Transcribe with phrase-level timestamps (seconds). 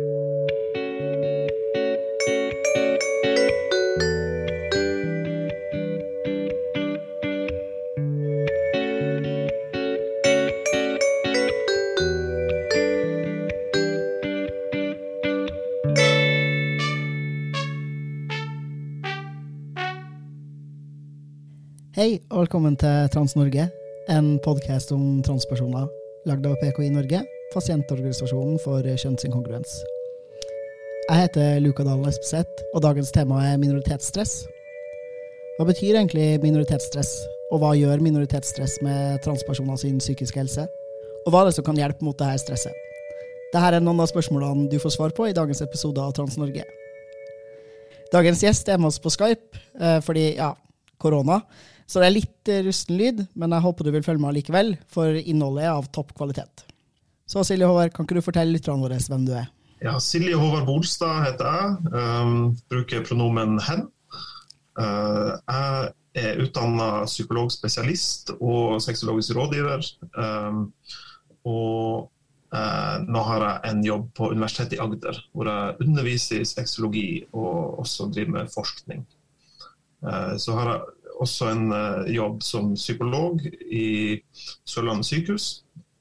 [0.00, 0.06] Hei,
[22.30, 23.66] og velkommen til Trans-Norge,
[24.08, 25.84] en podkast om transpersoner
[26.24, 27.20] lagd av PKI Norge,
[27.54, 29.80] pasientorganisasjonen for kjønnsinkongruens.
[31.10, 34.44] Jeg heter Luka Dalen Espeseth, og dagens tema er minoritetsstress.
[35.58, 37.10] Hva betyr egentlig minoritetsstress,
[37.50, 40.68] og hva gjør minoritetsstress med transpersoner sin psykiske helse?
[41.26, 42.86] Og hva er det som kan hjelpe mot dette stresset?
[43.50, 46.62] Dette er noen av spørsmålene du får svar på i dagens episode av Trans-Norge.
[48.14, 50.54] Dagens gjest er med oss på Skype, eh, fordi, ja,
[51.02, 51.42] korona.
[51.90, 55.18] Så det er litt rusten lyd, men jeg håper du vil følge med likevel, for
[55.18, 56.69] innholdet er av topp kvalitet.
[57.30, 59.50] Så Silje Håvard, kan ikke du fortelle lytterne våre hvem du er?
[59.84, 61.90] Ja, Silje Håvard Bolstad heter jeg.
[61.94, 62.32] Um,
[62.72, 63.84] bruker pronomen hen.
[64.74, 69.86] Uh, jeg er utdanna psykologspesialist og sexologisk rådgiver.
[70.18, 70.64] Um,
[71.46, 72.10] og
[72.50, 77.08] uh, nå har jeg en jobb på Universitetet i Agder, hvor jeg underviser i sexologi
[77.30, 79.06] og også driver med forskning.
[80.02, 81.72] Uh, så har jeg også en
[82.10, 84.18] jobb som psykolog i
[84.66, 85.50] Sørlandet sykehus.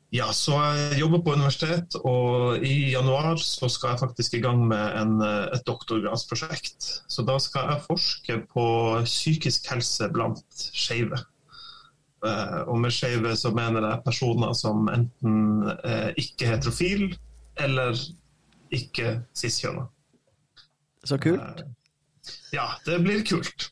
[0.09, 4.63] Ja, så jeg jobber på universitet, og i januar så skal jeg faktisk i gang
[4.67, 6.87] med en, eh, et doktorgradsprosjekt.
[7.07, 8.65] Så da skal jeg forske på
[9.05, 11.19] psykisk helse blant skeive.
[12.19, 17.13] Uh, og med skeive så mener jeg personer som enten er ikke heterofil
[17.63, 17.95] eller
[18.75, 19.85] ikke cis-kjønna.
[21.07, 21.63] Så kult.
[22.51, 23.69] Ja, det blir kult.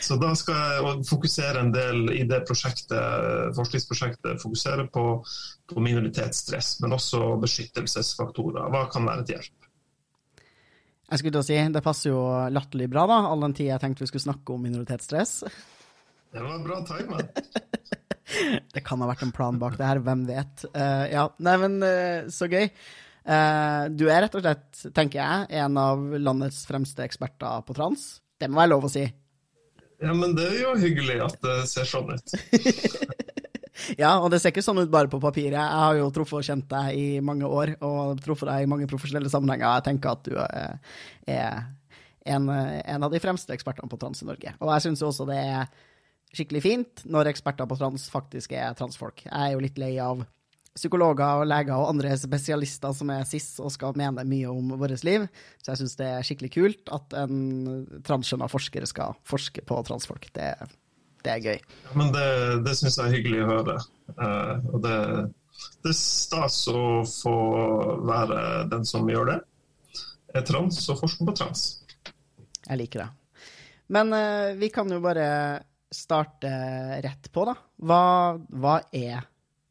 [0.00, 5.04] Så da skal jeg fokusere en del i det prosjektet, forskningsprosjektet fokusere på,
[5.70, 8.70] på minoritetsstress, men også beskyttelsesfaktorer.
[8.72, 9.68] Hva kan være til hjelp?
[11.10, 12.22] Jeg skulle til å si, Det passer jo
[12.54, 15.40] latterlig bra, da, all den tid jeg tenkte vi skulle snakke om minoritetsstress.
[16.30, 17.24] Det var bra time
[18.74, 20.64] det kan ha vært en plan bak det her, hvem vet.
[20.70, 22.68] Uh, ja, nei, men uh, så gøy.
[23.26, 28.06] Uh, du er rett og slett, tenker jeg, en av landets fremste eksperter på trans.
[28.40, 29.02] Det må være lov å si?
[30.00, 32.32] Ja, men det er jo hyggelig at det ser sånn ut.
[34.02, 35.58] ja, og det ser ikke sånn ut bare på papiret.
[35.58, 38.88] Jeg har jo truffet og kjent deg i mange år, og truffet deg i mange
[38.90, 39.68] profesjonelle sammenhenger.
[39.76, 41.68] Jeg tenker at du er
[42.24, 44.56] en, en av de fremste ekspertene på trans i Norge.
[44.60, 45.70] Og jeg syns også det er
[46.30, 49.24] skikkelig fint når eksperter på trans faktisk er transfolk.
[49.26, 50.24] Jeg er jo litt lei av
[50.76, 55.02] psykologer og leger og andre spesialister som er cis og skal mene mye om vårt
[55.06, 55.26] liv.
[55.62, 57.40] Så jeg syns det er skikkelig kult at en
[58.06, 60.30] transkjønna forsker skal forske på transfolk.
[60.36, 60.52] Det,
[61.26, 61.58] det er gøy.
[61.58, 62.26] Ja, men det,
[62.66, 63.78] det syns jeg er hyggelig å høre.
[64.14, 64.96] Uh, og det,
[65.82, 67.36] det er stas å få
[68.08, 69.40] være den som gjør det.
[70.38, 71.64] Er trans og forsker på trans.
[72.62, 73.10] Jeg liker det.
[73.90, 75.26] Men uh, vi kan jo bare
[75.90, 76.50] starte
[77.02, 77.56] rett på, da.
[77.82, 78.02] Hva,
[78.62, 79.26] hva er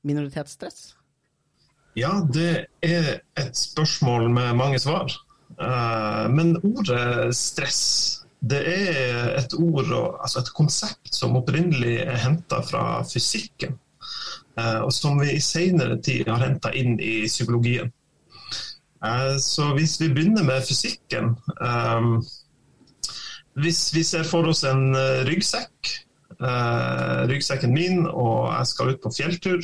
[0.08, 0.94] minoritetsstress?
[1.98, 5.12] Ja, det er et spørsmål med mange svar.
[5.60, 7.84] Eh, men ordet stress
[8.40, 9.90] det er et ord,
[10.22, 13.76] altså et konsept som opprinnelig er henta fra fysikken.
[14.56, 17.92] Eh, og som vi i senere tid har henta inn i psykologien.
[19.04, 21.36] Eh, så hvis vi begynner med fysikken
[23.60, 24.94] Hvis vi ser for oss en
[25.28, 25.90] ryggsekk
[26.44, 29.64] eh, ryggsekken min og jeg skal ut på fjelltur,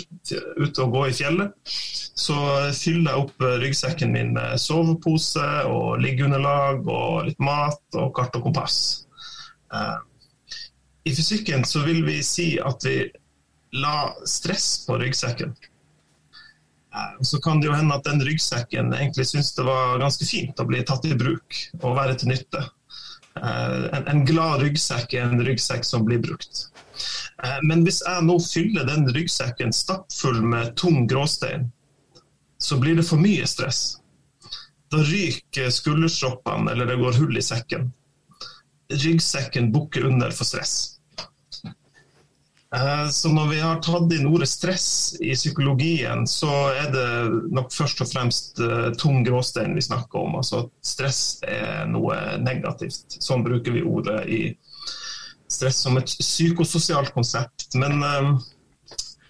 [0.62, 1.76] ut og gå i fjellet,
[2.16, 2.38] så
[2.76, 8.50] fyller jeg opp ryggsekken min med sovepose og liggeunderlag og litt mat og kart og
[8.50, 8.80] kompass.
[9.74, 10.00] Eh,
[11.06, 13.00] I fysikken så vil vi si at vi
[13.76, 15.56] la stress på ryggsekken.
[16.96, 20.60] Eh, så kan det jo hende at den ryggsekken egentlig syns det var ganske fint
[20.60, 22.64] å bli tatt i bruk og være til nytte.
[23.44, 26.68] Eh, en, en, glad ryggsekk er en ryggsekk som blir brukt.
[27.44, 31.70] Eh, men hvis jeg nå fyller den ryggsekken stappfull med tung gråstein,
[32.58, 33.98] så blir det for mye stress.
[34.92, 37.92] Da ryker skulderstroppene, eller det går hull i sekken.
[38.94, 40.95] Ryggsekken bukker under for stress.
[42.74, 44.88] Eh, så når vi har tatt inn ordet stress
[45.22, 47.08] i psykologien, så er det
[47.54, 48.62] nok først og fremst
[49.00, 50.40] tom gråstein vi snakker om.
[50.42, 53.20] Altså at stress er noe negativt.
[53.22, 54.42] Sånn bruker vi ordet i
[55.52, 57.70] stress som et psykososialt konsept.
[57.78, 58.34] Men uh,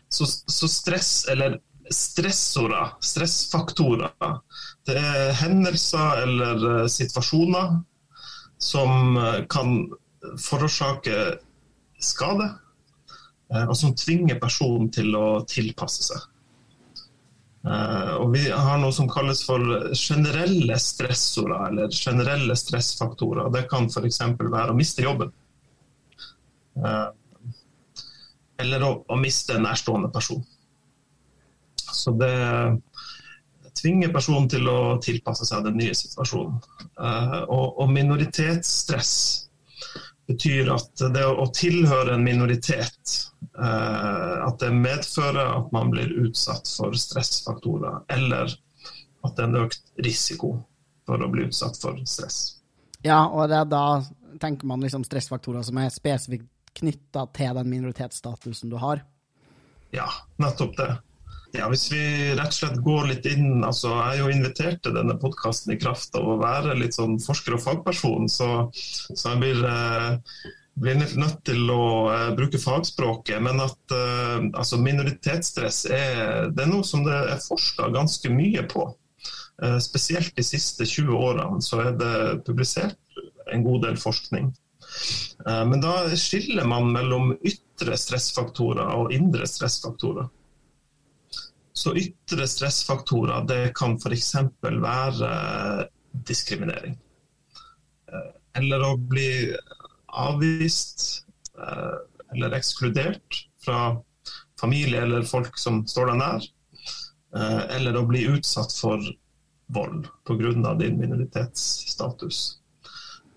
[0.10, 1.60] så, så, stress, eller
[1.92, 4.16] stressorer, stressfaktorer,
[4.88, 7.76] det er hendelser eller situasjoner
[8.64, 9.20] som
[9.52, 9.76] kan
[10.42, 11.18] forårsake
[12.02, 12.65] skade Eh,
[13.64, 16.24] og som tvinger personen til å tilpasse seg.
[17.66, 19.62] Og vi har noe som kalles for
[19.98, 23.50] generelle stressorer, eller generelle stressfaktorer.
[23.56, 24.20] Det kan f.eks.
[24.38, 25.32] være å miste jobben.
[28.62, 30.44] Eller å, å miste en nærstående person.
[31.96, 32.36] Så det
[33.76, 36.62] tvinger personen til å tilpasse seg den nye situasjonen.
[37.50, 39.16] Og, og minoritetsstress
[40.28, 43.16] betyr at det å tilhøre en minoritet
[43.56, 48.50] at det medfører at man blir utsatt for stressfaktorer, eller
[49.26, 50.56] at det er en økt risiko
[51.06, 52.58] for å bli utsatt for stress.
[53.06, 54.02] Ja, og det da
[54.42, 59.06] tenker man liksom stressfaktorer som er spesifikt knytta til den minoritetsstatusen du har?
[59.96, 60.10] Ja,
[60.42, 60.90] nettopp det.
[61.56, 62.02] Ja, Hvis vi
[62.36, 65.80] rett og slett går litt inn altså Jeg er jo invitert til denne podkasten i
[65.80, 70.50] kraft av å være litt sånn forsker og fagperson, så, så jeg blir, eh,
[70.82, 73.40] blir, nødt til å eh, bruke fagspråket.
[73.46, 78.66] Men at eh, altså minoritetsstress er, det er noe som det er forska ganske mye
[78.72, 78.90] på.
[79.64, 82.16] Eh, spesielt de siste 20 årene så er det
[82.48, 83.00] publisert
[83.54, 84.52] en god del forskning.
[85.48, 90.28] Eh, men da skiller man mellom ytre stressfaktorer og indre stressfaktorer.
[91.76, 94.32] Så ytre stressfaktorer det kan f.eks.
[94.64, 95.32] være
[96.28, 96.96] diskriminering.
[98.08, 98.32] Eh,
[98.62, 99.30] eller å bli
[100.16, 101.24] avvist
[101.56, 103.96] eller ekskludert fra
[104.60, 106.48] familie eller folk som står deg nær.
[107.76, 109.04] Eller å bli utsatt for
[109.76, 110.74] vold pga.
[110.80, 112.58] din minoritetsstatus.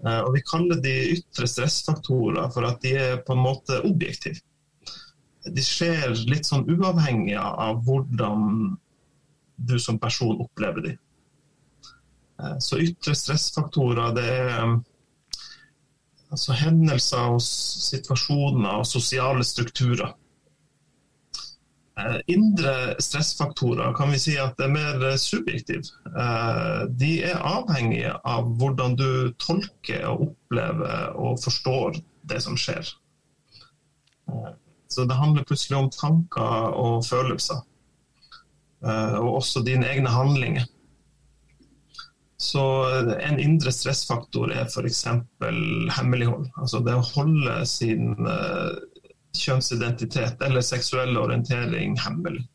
[0.06, 4.40] Eh, og Vi kaller de ytre stressfaktorer for at de er på en måte objektive.
[5.54, 8.76] De skjer litt sånn uavhengig av hvordan
[9.56, 10.94] du som person opplever de.
[12.42, 14.78] Eh, så ytre stressfaktorer det er
[16.28, 20.12] altså hendelser og situasjoner og sosiale strukturer
[21.98, 25.82] Eh, indre stressfaktorer kan vi si at er mer eh, subjektive.
[26.06, 31.98] Eh, de er avhengige av hvordan du tolker og opplever og forstår
[32.30, 32.92] det som skjer.
[34.88, 37.60] Så det handler plutselig om tanker og følelser.
[39.20, 40.66] Og også dine egne handlinger.
[42.38, 42.62] Så
[43.18, 45.02] en indre stressfaktor er f.eks.
[45.96, 46.46] hemmelighold.
[46.56, 48.14] Altså det å holde sin
[49.36, 52.46] kjønnsidentitet eller seksuell orientering hemmelig.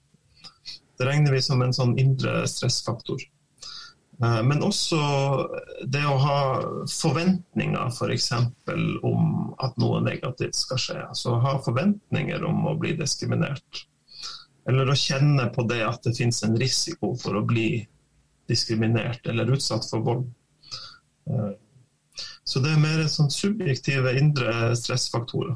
[0.98, 3.20] Det regner vi som en sånn indre stressfaktor.
[4.24, 5.00] Eh, men også
[5.90, 6.40] det å ha
[6.90, 8.30] forventninger f.eks.
[8.66, 11.00] For om at noe negativt skal skje.
[11.08, 13.84] Altså ha forventninger om å bli diskriminert.
[14.70, 17.84] Eller å kjenne på det at det finnes en risiko for å bli
[18.48, 20.26] diskriminert eller utsatt for vold.
[21.28, 21.52] Eh,
[22.44, 25.56] så det er mer sånn subjektive indre stressfaktorer.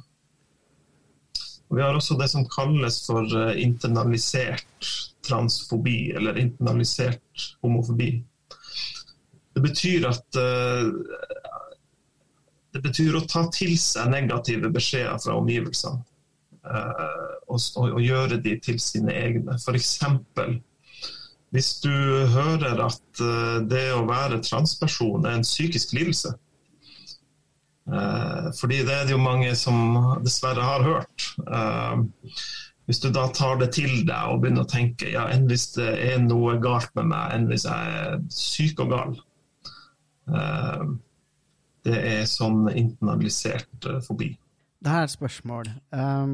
[1.67, 4.91] Vi har også det som kalles for eh, internalisert
[5.27, 8.11] transfobi, eller internalisert homofobi.
[9.57, 10.91] Det betyr at uh,
[12.75, 16.03] det betyr å ta til seg negative beskjeder fra omgivelsene.
[16.67, 19.55] Uh, og, og, gjøre de til sine egne.
[19.57, 19.93] F.eks.
[21.55, 21.93] hvis du
[22.35, 26.35] hører at uh, det å være transperson er en psykisk lidelse,
[27.87, 31.27] Eh, fordi det er det jo mange som dessverre har hørt.
[31.47, 32.33] Eh,
[32.87, 35.87] hvis du da tar det til deg og begynner å tenke ja, enn hvis det
[36.07, 39.17] er noe galt med meg, enn hvis jeg er syk og gal.
[40.27, 40.87] Eh,
[41.87, 44.33] det er sånn internalisert fobi.
[44.77, 45.69] Det her er et spørsmål.
[45.95, 46.33] Um,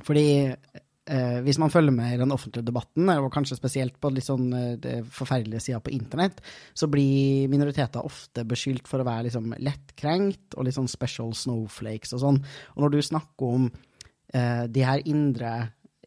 [0.00, 4.26] fordi eh, hvis man følger med i den offentlige debatten, og kanskje spesielt på litt
[4.26, 6.40] sånn eh, forferdelige sider på internett,
[6.74, 12.16] så blir minoriteter ofte beskyldt for å være liksom lettkrenkt og litt sånn special snowflakes
[12.16, 12.42] og sånn.
[12.76, 15.54] Og når du snakker om eh, de her indre,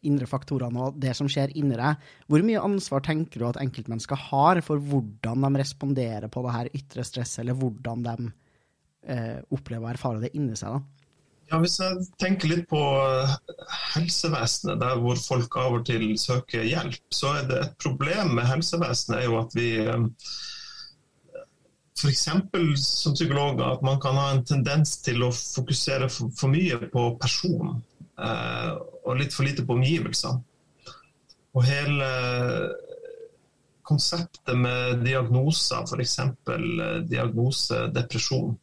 [0.08, 4.20] indre faktorene og det som skjer inni deg, hvor mye ansvar tenker du at enkeltmennesker
[4.28, 8.30] har for hvordan de responderer på det her ytre stresset, eller hvordan de
[9.08, 10.76] eh, opplever og erfarer det inni seg?
[10.78, 11.06] da?
[11.46, 13.36] Ja, Hvis jeg tenker litt på eh,
[13.94, 18.48] helsevesenet, der hvor folk av og til søker hjelp, så er det et problem med
[18.50, 20.06] helsevesenet er jo at vi eh,
[21.96, 22.26] F.eks.
[22.82, 27.06] som psykologer at man kan ha en tendens til å fokusere for, for mye på
[27.22, 30.40] person eh, og litt for lite på omgivelsene.
[31.56, 32.10] Og hele
[33.86, 36.18] konseptet med diagnoser, f.eks.
[36.20, 38.56] Eh, diagnose depresjon,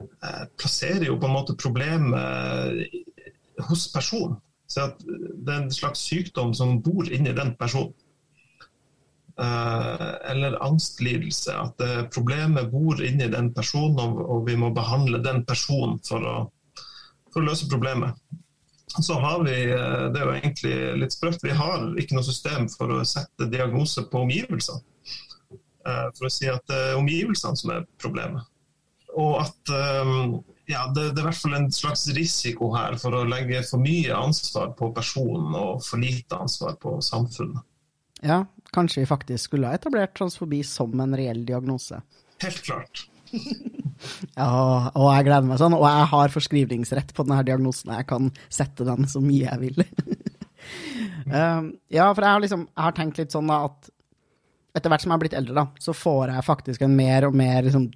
[0.00, 2.86] Eh, plasserer jo på en måte problemet
[3.68, 4.38] hos personen.
[4.70, 7.92] Så det er en slags sykdom som bor inni den personen.
[9.40, 11.56] Eh, eller angstlidelse.
[11.56, 11.84] At
[12.14, 16.36] problemet bor inni den personen, og vi må behandle den personen for å,
[17.32, 18.16] for å løse problemet.
[18.98, 21.44] Så har vi Det er jo egentlig litt sprøtt.
[21.44, 24.82] Vi har ikke noe system for å sette diagnose på omgivelsene.
[25.84, 28.48] For å si at det er omgivelsene som er problemet.
[29.18, 29.72] Og at
[30.70, 33.82] ja, det, det, er i hvert fall en slags risiko her for å legge for
[33.82, 37.62] mye ansvar på personen og for lite ansvar på samfunnet.
[38.22, 38.44] Ja,
[38.74, 42.02] kanskje vi faktisk skulle ha etablert transfobi som en reell diagnose.
[42.42, 43.06] Helt klart.
[44.40, 44.50] ja,
[44.94, 45.76] og jeg gleder meg sånn.
[45.78, 47.94] Og jeg har forskrivningsrett på denne diagnosen.
[47.98, 49.80] Jeg kan sette den så mye jeg vil.
[51.34, 53.90] um, ja, for jeg har, liksom, jeg har tenkt litt sånn at
[54.76, 57.34] etter hvert som jeg har blitt eldre, da, så får jeg faktisk en mer og
[57.38, 57.88] mer liksom,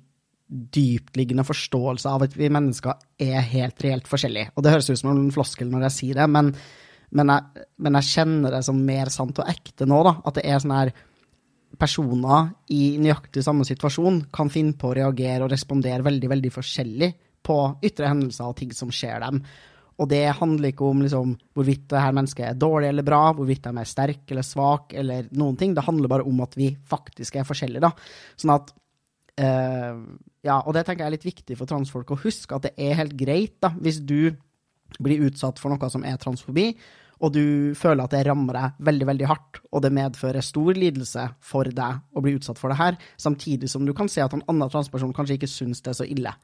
[0.75, 4.53] dyptliggende forståelse av at vi mennesker er helt reelt forskjellige.
[4.55, 6.51] Og det høres ut som en floskel når jeg sier det, men,
[7.15, 10.17] men, jeg, men jeg, kjenner det som mer sant og ekte nå, da.
[10.27, 10.93] At det er sånn her
[11.81, 17.13] personer i nøyaktig samme situasjon kan finne på å reagere og respondere veldig, veldig forskjellig
[17.45, 19.41] på ytre hendelser og ting som skjer dem.
[20.03, 23.67] Og det handler ikke om liksom, hvorvidt det her mennesket er dårlig eller bra, hvorvidt
[23.67, 25.75] de er sterk eller svak eller noen ting.
[25.77, 27.93] Det handler bare om at vi faktisk er forskjellige, da.
[28.41, 28.73] Sånn at
[29.45, 30.01] øh,
[30.45, 32.99] ja, og det tenker jeg er litt viktig for transfolk å huske, at det er
[32.99, 34.35] helt greit da, hvis du
[35.03, 36.73] blir utsatt for noe som er transfobi,
[37.23, 41.29] og du føler at det rammer deg veldig veldig hardt, og det medfører stor lidelse
[41.45, 44.45] for deg å bli utsatt for det her, samtidig som du kan se at en
[44.51, 46.35] annen transperson kanskje ikke syns det er så ille.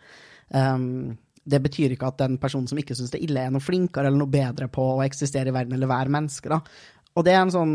[0.54, 1.18] Um,
[1.50, 4.08] det betyr ikke at den personen som ikke syns det er ille, er noe flinkere
[4.08, 6.52] eller noe bedre på å eksistere i verden eller være menneske.
[6.52, 6.60] da.
[7.16, 7.74] Og det er en sånn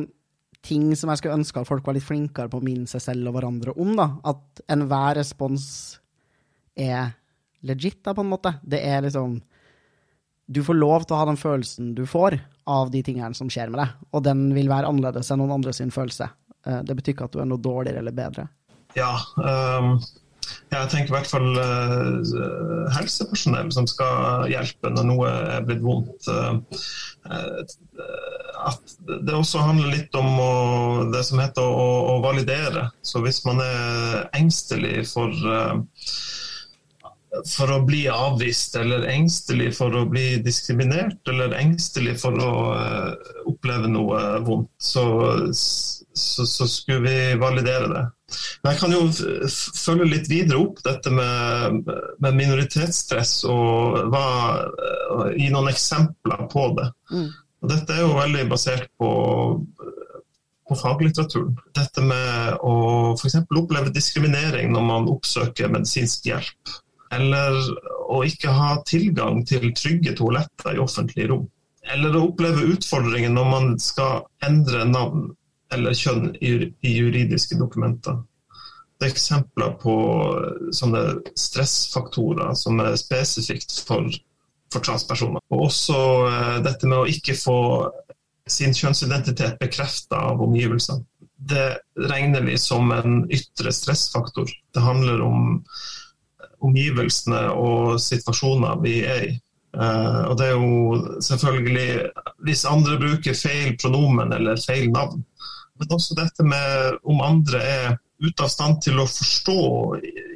[0.66, 3.30] ting som jeg skulle ønske at folk var litt flinkere på å minne seg selv
[3.30, 3.94] og hverandre om.
[3.98, 5.68] da, At enhver respons
[6.76, 7.14] er
[7.66, 8.56] legit, da, på en måte.
[8.66, 9.38] Det er liksom
[10.46, 12.38] Du får lov til å ha den følelsen du får
[12.70, 15.74] av de tingene som skjer med deg, og den vil være annerledes enn noen andre
[15.74, 16.30] sin følelse.
[16.68, 18.48] Eh, det betyr ikke at du er noe dårligere eller bedre.
[18.96, 19.98] Ja, um,
[20.72, 26.30] jeg tenker i hvert fall uh, helsepersonell som skal hjelpe når noe er blitt vondt.
[26.30, 26.62] Uh,
[28.66, 30.54] at det også handler litt om å,
[31.14, 32.88] det som heter å, å, validere.
[33.06, 35.82] Så hvis man er engstelig for uh,
[37.50, 43.32] for å bli avvist, eller engstelig for å bli diskriminert, eller engstelig for å uh,
[43.50, 45.06] oppleve noe vondt, så,
[45.54, 48.04] så, så, skulle vi validere det.
[48.64, 51.84] Men jeg kan jo følge litt videre opp dette med,
[52.24, 54.28] med minoritetsstress og hva,
[55.16, 56.88] og gi noen eksempler på det.
[57.12, 57.28] Mm.
[57.66, 59.12] Og dette er jo veldig basert på,
[60.70, 61.54] på faglitteraturen.
[61.78, 62.76] Dette med å
[63.16, 63.40] f.eks.
[63.46, 66.76] oppleve diskriminering når man oppsøker medisinsk hjelp.
[67.14, 67.58] Eller
[68.10, 71.48] å ikke ha tilgang til trygge toaletter i offentlige rom.
[71.94, 75.28] Eller å oppleve utfordringer når man skal endre navn
[75.74, 78.18] eller kjønn i, juridiske dokumenter.
[78.96, 79.96] Det er eksempler på
[80.74, 81.04] sånne
[81.38, 84.08] stressfaktorer som er spesifikt for
[84.74, 85.44] for transpersoner.
[85.54, 85.98] Og også
[86.28, 87.60] uh, dette med å ikke få
[88.50, 91.06] sin kjønnsidentitet bekrefta av omgivelsene.
[91.36, 91.68] Det
[92.10, 94.50] regner vi som en ytre stressfaktor.
[94.74, 95.64] Det handler om
[96.66, 99.34] omgivelsene og situasjoner vi er i.
[99.76, 101.88] Uh, og det er jo selvfølgelig
[102.48, 105.24] hvis andre bruker feil pronomen eller feil navn.
[105.76, 109.60] Men også dette med om andre er ute av stand til å forstå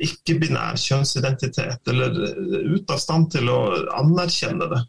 [0.04, 2.18] ikke-binær kjønnsidentitet, eller
[2.76, 3.60] ute av stand til å
[4.02, 4.82] anerkjenne det,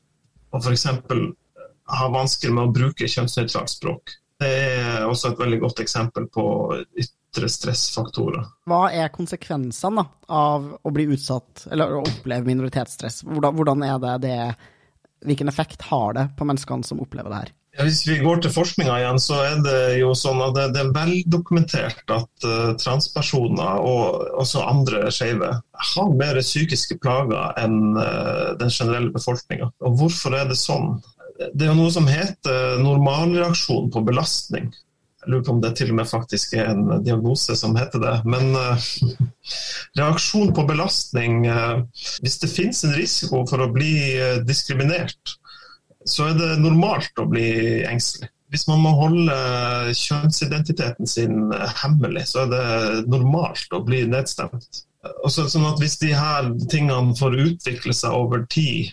[0.50, 0.88] og f.eks.
[1.94, 4.16] ha vansker med å bruke kjønnsnøytralt språk.
[4.40, 6.44] Det er også et veldig godt eksempel på
[6.96, 8.46] ytre stressfaktorer.
[8.70, 13.22] Hva er konsekvensene av å bli utsatt, eller å oppleve minoritetsstress?
[13.28, 14.42] Hvordan, hvordan er det det
[15.20, 17.50] Hvilken effekt har det på menneskene som opplever det her?
[17.78, 22.02] Hvis vi går til forskninga igjen, så er det jo sånn at det, er veldokumentert
[22.10, 25.52] at uh, transpersoner og også andre skeive
[25.92, 29.70] har mer psykiske plager enn uh, den generelle befolkninga.
[29.86, 30.96] Og hvorfor er det sånn?
[31.40, 34.68] Det er jo noe som heter normalreaksjon på belastning.
[35.20, 38.14] Jeg lurer på om det til og med faktisk er en diagnose som heter det.
[38.28, 38.90] Men uh,
[40.00, 41.44] reaksjon på belastning
[42.24, 43.92] Hvis det finnes en risiko for å bli
[44.48, 45.36] diskriminert,
[46.08, 47.48] så er det normalt å bli
[47.88, 48.30] engstelig.
[48.50, 49.34] Hvis man må holde
[49.94, 51.52] kjønnsidentiteten sin
[51.84, 54.82] hemmelig, så er det normalt å bli nedstemt.
[55.24, 58.90] Også, sånn at Hvis de her tingene får utvikle seg over tid,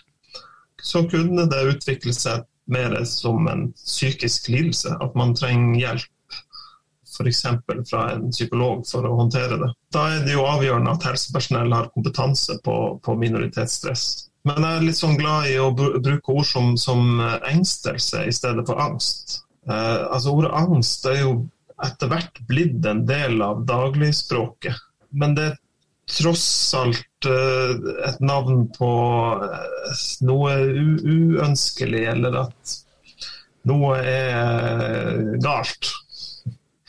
[0.82, 4.94] så kunne det utvikle seg mer som en psykisk lidelse.
[5.02, 6.38] At man trenger hjelp,
[7.08, 7.44] f.eks.
[7.90, 9.72] fra en psykolog, for å håndtere det.
[9.96, 14.08] Da er det jo avgjørende at helsepersonell har kompetanse på, på minoritetsstress.
[14.48, 17.20] Men jeg er litt sånn glad i å bruke ord som, som
[17.50, 19.42] engstelse i stedet for angst.
[19.68, 21.32] Eh, altså Ordet angst er jo
[21.84, 24.78] etter hvert blitt en del av dagligspråket.
[25.18, 25.58] Men det er
[26.08, 28.90] tross alt et navn på
[30.28, 32.76] noe uønskelig, eller at
[33.68, 35.92] noe er galt.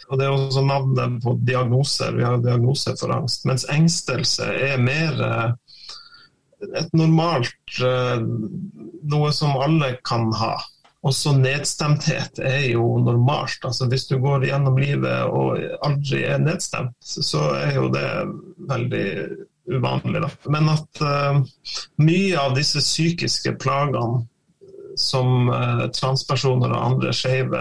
[0.09, 2.15] Og Det er også navnet på diagnoser.
[2.17, 3.45] Vi har diagnoser for angst.
[3.49, 5.19] Mens engstelse er mer
[6.75, 7.83] et normalt
[9.09, 10.55] Noe som alle kan ha.
[11.09, 13.63] Også nedstemthet er jo normalt.
[13.65, 18.09] Altså Hvis du går gjennom livet og aldri er nedstemt, så er jo det
[18.69, 19.07] veldig
[19.69, 20.23] uvanlig.
[20.25, 20.31] Da.
[20.53, 21.41] Men at uh,
[22.03, 24.27] mye av disse psykiske plagene
[24.99, 27.61] som uh, transpersoner og andre skeive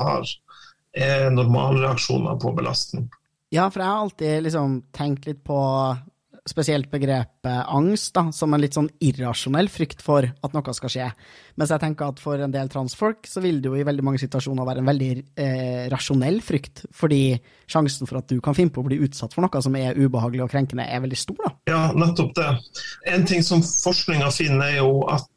[0.00, 0.36] har,
[0.96, 3.08] er normalreaksjoner på belastning.
[3.50, 5.58] Ja, for jeg har alltid liksom tenkt litt på
[6.48, 11.08] spesielt begrepet angst da, som en litt sånn irrasjonell frykt for at noe skal skje.
[11.60, 14.22] Mens jeg tenker at for en del transfolk så vil det jo i veldig mange
[14.22, 17.22] situasjoner være en veldig eh, rasjonell frykt, fordi
[17.70, 20.46] sjansen for at du kan finne på å bli utsatt for noe som er ubehagelig
[20.46, 21.40] og krenkende, er veldig stor.
[21.44, 21.54] da.
[21.70, 22.50] Ja, nettopp det.
[23.12, 25.28] En ting som forskninga finner, er jo at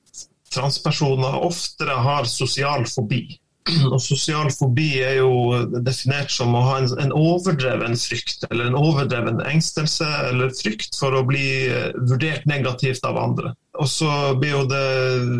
[0.53, 3.25] transpersoner oftere har sosial fobi.
[3.93, 8.79] Og Sosial fobi er jo definert som å ha en, en, overdreven frykt eller en
[8.79, 13.53] overdreven engstelse eller frykt for å bli eh, vurdert negativt av andre.
[13.79, 14.87] Og så blir jo det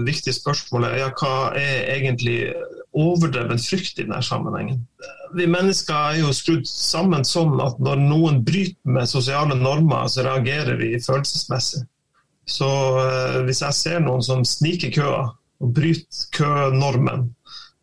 [0.08, 2.38] viktige spørsmålet ja, hva er egentlig
[2.94, 4.84] overdreven frykt i denne sammenhengen.
[5.34, 10.26] Vi mennesker er jo skrudd sammen sånn at når noen bryter med sosiale normer, så
[10.28, 11.84] reagerer vi følelsesmessig.
[12.50, 12.70] Så
[13.02, 15.24] eh, hvis jeg ser noen som sniker køa
[15.64, 17.32] og bryter kønormen,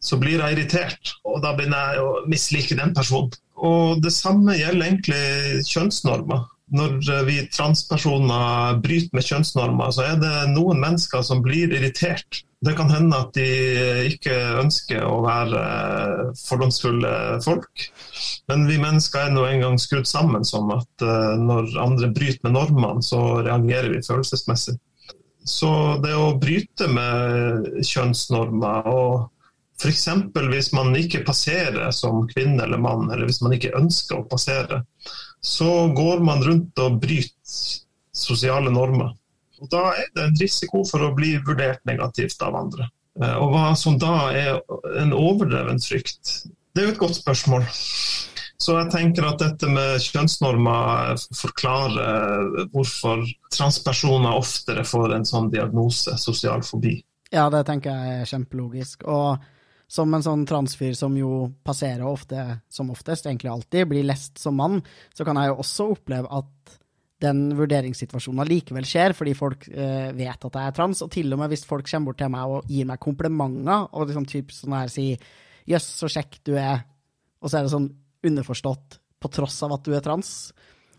[0.01, 1.15] så blir jeg irritert.
[1.29, 3.33] Og da begynner jeg å mislike den personen.
[3.61, 6.47] Og det samme gjelder egentlig kjønnsnormer.
[6.71, 12.45] Når vi transpersoner bryter med kjønnsnormer, så er det noen mennesker som blir irritert.
[12.61, 13.47] Det kan hende at de
[14.13, 15.63] ikke ønsker å være
[16.43, 17.13] fordomsfulle
[17.45, 17.87] folk.
[18.53, 22.55] Men vi mennesker er nå engang skrudd sammen som at eh, når andre bryter med
[22.59, 24.77] normene, så reagerer vi følelsesmessig.
[25.49, 25.73] Så
[26.05, 29.31] det å bryte med kjønnsnormer og
[29.81, 30.09] F.eks.
[30.53, 34.83] hvis man ikke passerer som kvinne eller mann, eller hvis man ikke ønsker å passere,
[35.41, 37.81] så går man rundt og bryter
[38.13, 39.15] sosiale normer.
[39.61, 42.91] Og Da er det en risiko for å bli vurdert negativt av andre.
[43.21, 44.61] Eh, og Hva som da er
[45.01, 47.67] en overdreven frykt, det er jo et godt spørsmål.
[48.61, 56.13] Så jeg tenker at dette med kjønnsnormer forklarer hvorfor transpersoner oftere får en sånn diagnose,
[56.21, 56.99] sosial fobi.
[57.33, 59.07] Ja, det tenker jeg er kjempelogisk.
[59.09, 59.41] Og
[59.91, 64.55] som en sånn transfyr som jo passerer ofte, som oftest, egentlig alltid, blir lest som
[64.55, 64.79] mann,
[65.17, 66.77] så kan jeg jo også oppleve at
[67.21, 71.43] den vurderingssituasjonen likevel skjer, fordi folk eh, vet at jeg er trans, og til og
[71.43, 74.79] med hvis folk kommer bort til meg og gir meg komplimenter, og liksom typ sånn
[74.79, 75.27] her sier
[75.69, 76.87] 'jøss, så kjekk du er',
[77.43, 77.91] og så er det sånn
[78.31, 80.53] underforstått på tross av at du er trans,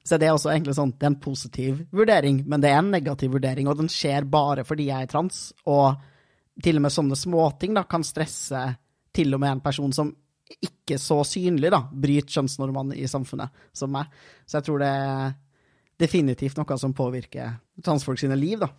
[0.04, 2.91] så det er også egentlig sånn, det er en positiv vurdering, men det er en
[2.91, 5.95] negativ vurdering, og den skjer bare fordi jeg er trans, og
[6.62, 8.62] til og med sånne småting da, kan stresse
[9.15, 10.12] til og med en person som
[10.52, 14.12] ikke så synlig da, bryter kjønnsnormene i samfunnet som meg.
[14.45, 15.34] Så jeg tror det er
[16.02, 18.60] definitivt noe som påvirker transfolk sine liv.
[18.60, 18.71] da.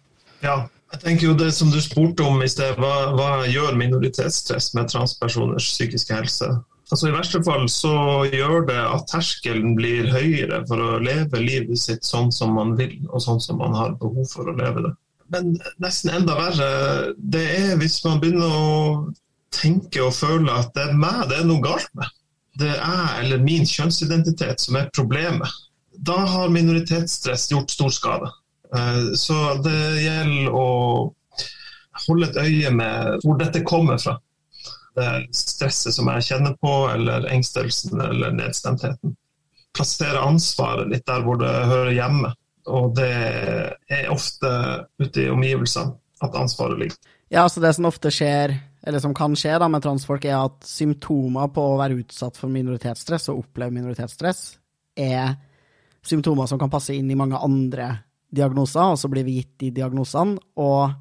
[0.43, 0.57] Ja,
[0.93, 4.91] jeg tenker jo det som du spurte om i sted, hva, hva gjør minoritetsstress med
[4.93, 6.51] transpersoners psykiske helse?
[6.93, 7.95] Altså I verste fall så
[8.29, 12.99] gjør det at terskelen blir høyere for å leve livet sitt sånn som man vil,
[13.09, 14.93] og sånn som man har behov for å leve det.
[15.33, 16.69] Men nesten enda verre,
[17.17, 18.67] det er hvis man begynner å
[19.53, 22.09] tenke og føle at det er meg det er noe galt med.
[22.61, 25.49] Det er jeg eller min kjønnsidentitet som er problemet.
[25.93, 28.29] Da har minoritetsstress gjort stor skade.
[28.77, 30.69] Eh, så det gjelder å
[32.09, 34.19] holde et øye med hvor dette kommer fra.
[34.97, 39.17] Det stresset som jeg kjenner på, eller engstelsen eller nedstemtheten.
[39.73, 42.35] Plassere ansvaret litt der hvor det hører hjemme.
[42.69, 43.13] Og det
[43.91, 44.51] er ofte
[45.01, 46.99] ute i omgivelsene at ansvaret ligger.
[47.33, 50.67] Ja, så det som ofte skjer, eller som kan skje da med transfolk, er at
[50.67, 54.43] symptomer på å være utsatt for minoritetsstress og oppleve minoritetsstress,
[54.99, 55.37] er
[56.07, 57.93] symptomer som kan passe inn i mange andre
[58.33, 60.93] diagnoser, og så blir vi gitt de diagnosene, og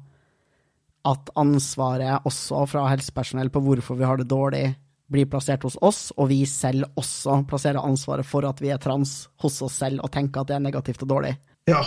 [1.08, 4.68] at ansvaret også fra helsepersonell på hvorfor vi har det dårlig,
[5.12, 9.26] blir plassert hos oss, og vi selv også plasserer ansvaret for at vi er trans
[9.42, 11.34] hos oss selv, og tenker at det er negativt og dårlig.
[11.68, 11.82] Ja,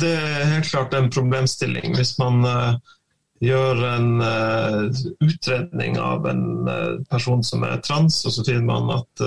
[0.00, 1.94] det er helt klart en problemstilling.
[1.96, 2.95] Hvis man uh,
[3.44, 8.94] gjør en uh, utredning av en uh, person som er trans, og så finner man
[8.96, 9.24] at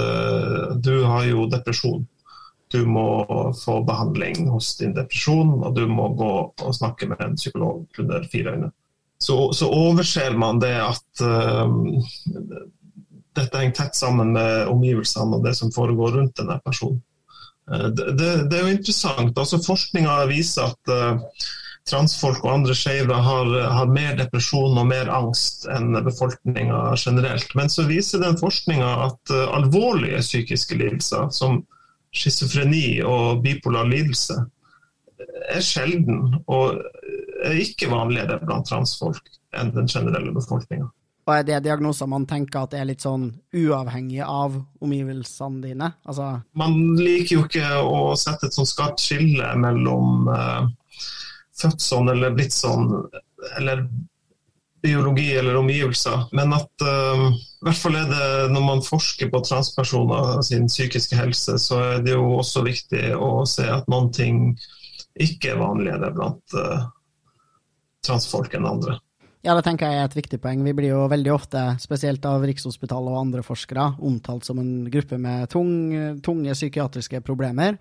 [0.82, 2.08] du har jo depresjon.
[2.70, 3.26] Du må
[3.58, 8.28] få behandling hos din depresjon, og du må gå og snakke med en psykolog under
[8.30, 8.70] fire øyne.
[9.20, 11.24] Så, så overser man det at
[13.36, 17.02] dette henger tett sammen med omgivelsene og det som foregår rundt denne personen.
[17.70, 19.34] Det, det, det, er jo interessant.
[19.38, 21.50] altså Forskninga viser at uh,
[21.90, 27.52] transfolk og andre skeive har, har, mer depresjon og mer angst enn befolkninga generelt.
[27.58, 31.64] Men så viser den forskninga at uh, alvorlige psykiske lidelser, som
[32.16, 34.40] schizofreni og bipolar lidelse,
[35.50, 36.80] er sjelden og
[37.46, 40.88] er ikke vanligere blant transfolk enn den generelle befolkninga.
[41.30, 45.92] Og er det diagnoser man tenker at er litt sånn uavhengig av omgivelsene dine?
[46.10, 50.66] Altså man liker jo ikke å sette et sånt skarpt skille mellom uh,
[51.60, 52.90] født sånn eller blitt sånn,
[53.58, 53.86] eller
[54.82, 56.30] biologi eller omgivelser.
[56.32, 61.20] Men at uh, i hvert fall er det når man forsker på transpersoner sin psykiske
[61.20, 64.40] helse, så er det jo også viktig å se at noen ting
[65.20, 66.88] ikke er vanligere blant uh,
[68.06, 69.00] transfolk enn andre.
[69.46, 70.66] Ja, det tenker jeg er et viktig poeng.
[70.68, 75.20] Vi blir jo veldig ofte, spesielt av Rikshospitalet og andre forskere, omtalt som en gruppe
[75.22, 75.72] med tung,
[76.26, 77.80] tunge psykiatriske problemer.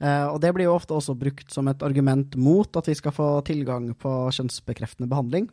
[0.00, 3.12] Eh, og det blir jo ofte også brukt som et argument mot at vi skal
[3.12, 5.50] få tilgang på kjønnsbekreftende behandling.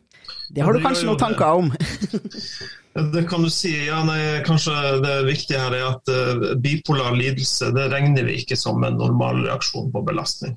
[0.54, 1.68] Det har du kanskje noen tanker om?
[3.16, 3.74] det kan du si.
[3.90, 8.56] Ja, nei, kanskje det viktige her er at uh, bipolar lidelse det regner vi ikke
[8.56, 10.56] som en normal reaksjon på belastning.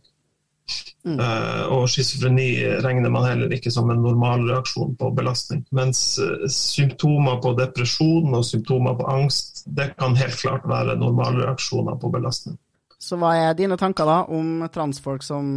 [1.05, 1.17] Mm.
[1.17, 2.49] Uh, og schizofreni
[2.83, 5.63] regner man heller ikke som en normal reaksjon på belastning.
[5.75, 11.45] Mens uh, symptomer på depresjon og symptomer på angst, det kan helt klart være normale
[11.45, 12.59] reaksjoner på belastning.
[13.01, 15.55] Så hva er dine tanker da om transfolk som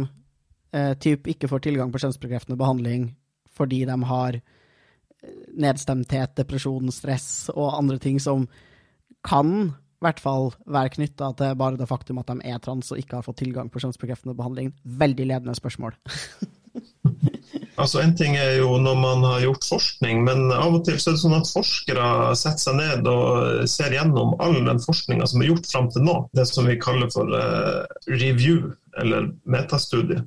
[0.73, 3.11] eh, typ ikke får tilgang på kjønnsbekreftende behandling
[3.55, 4.39] fordi de har
[5.55, 8.47] nedstemthet, depresjon, stress og andre ting som
[9.25, 9.75] kan
[10.05, 13.25] hvert fall være knytta til bare det faktum at de er trans og ikke har
[13.25, 14.73] fått tilgang på kjønnsbekreftende behandling.
[14.83, 15.97] Veldig ledende spørsmål.
[17.81, 21.11] altså En ting er jo når man har gjort forskning, men av og til så
[21.11, 22.07] er det sånn at forskere
[22.39, 26.15] setter seg ned og ser gjennom all den forskninga som er gjort fram til nå.
[26.37, 30.23] Det som vi kaller for uh, review, eller metastudie.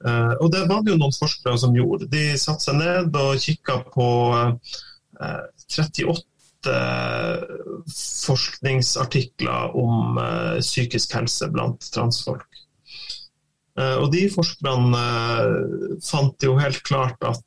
[0.00, 2.08] Uh, og det var det jo noen forskere som gjorde.
[2.12, 4.52] De satte seg ned og kikka på uh,
[5.68, 6.08] 38
[7.90, 12.46] forskningsartikler om uh, psykisk helse blant transfolk.
[13.78, 15.04] Uh, og de forskerne
[16.04, 17.46] fant jo helt klart at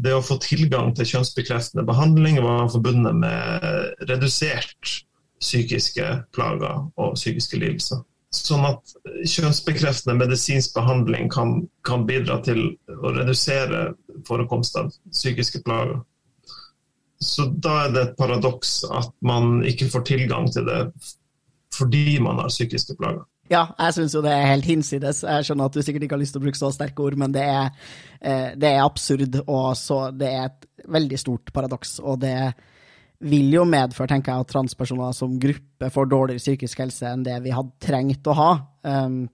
[0.00, 4.94] det å få tilgang til kjønnsbekreftende behandling var forbundet med redusert
[5.40, 8.00] psykiske plager og psykiske lidelser.
[8.30, 8.92] Sånn at
[9.26, 12.62] kjønnsbekreftende medisinsk behandling kan, kan bidra til
[12.94, 13.88] å redusere
[14.28, 15.98] forekomst av psykiske plager.
[17.20, 20.84] Så da er det et paradoks at man ikke får tilgang til det
[21.76, 23.22] fordi man har psykiske plager.
[23.50, 25.22] Ja, jeg syns jo det er helt hinsides.
[25.26, 27.32] Jeg skjønner at du sikkert ikke har lyst til å bruke så sterke ord, men
[27.34, 27.70] det er,
[28.22, 31.96] eh, det er absurd, og så det er et veldig stort paradoks.
[31.98, 32.36] Og det
[33.26, 37.40] vil jo medføre, tenker jeg, at transpersoner som gruppe får dårligere psykisk helse enn det
[37.44, 38.52] vi hadde trengt å ha
[38.86, 39.24] um,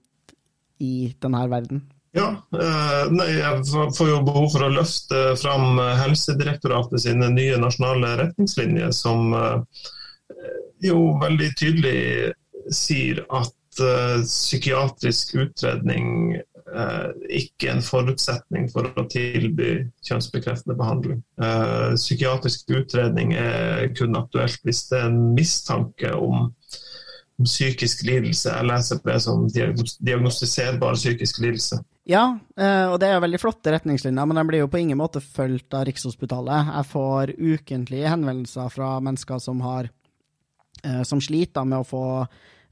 [0.83, 1.85] i denne verden.
[2.17, 2.27] Ja,
[2.61, 3.65] eh, nei, jeg
[3.97, 9.83] får jo behov for å løfte fram eh, Helsedirektoratet sine nye nasjonale retningslinjer, som eh,
[10.87, 12.33] jo veldig tydelig
[12.73, 16.39] sier at psykiatrisk utredning
[17.29, 21.19] ikke er en forutsetning for å tilby kjønnsbekreftende behandling.
[21.93, 26.49] Psykiatrisk utredning er kun aktuelt hvis det er en mistanke om
[27.45, 28.49] psykisk lidelse.
[28.49, 31.79] Jeg leser det som diagnostiserbar psykisk lidelse.
[32.07, 34.99] Ja, eh, og det er jo veldig flotte retningslinjer, men de blir jo på ingen
[34.99, 36.69] måte fulgt av Rikshospitalet.
[36.77, 39.89] Jeg får ukentlige henvendelser fra mennesker som, har,
[40.83, 42.05] eh, som sliter med å få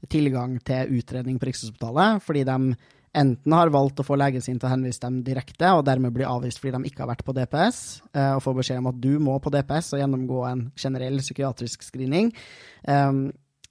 [0.08, 2.76] tilgang til utredning på Rikshospitalet, fordi de
[3.16, 6.24] enten har valgt å få legen sin til å henvise dem direkte, og dermed bli
[6.24, 7.80] avvist fordi de ikke har vært på DPS,
[8.16, 11.84] eh, og får beskjed om at du må på DPS og gjennomgå en generell psykiatrisk
[11.84, 12.32] screening.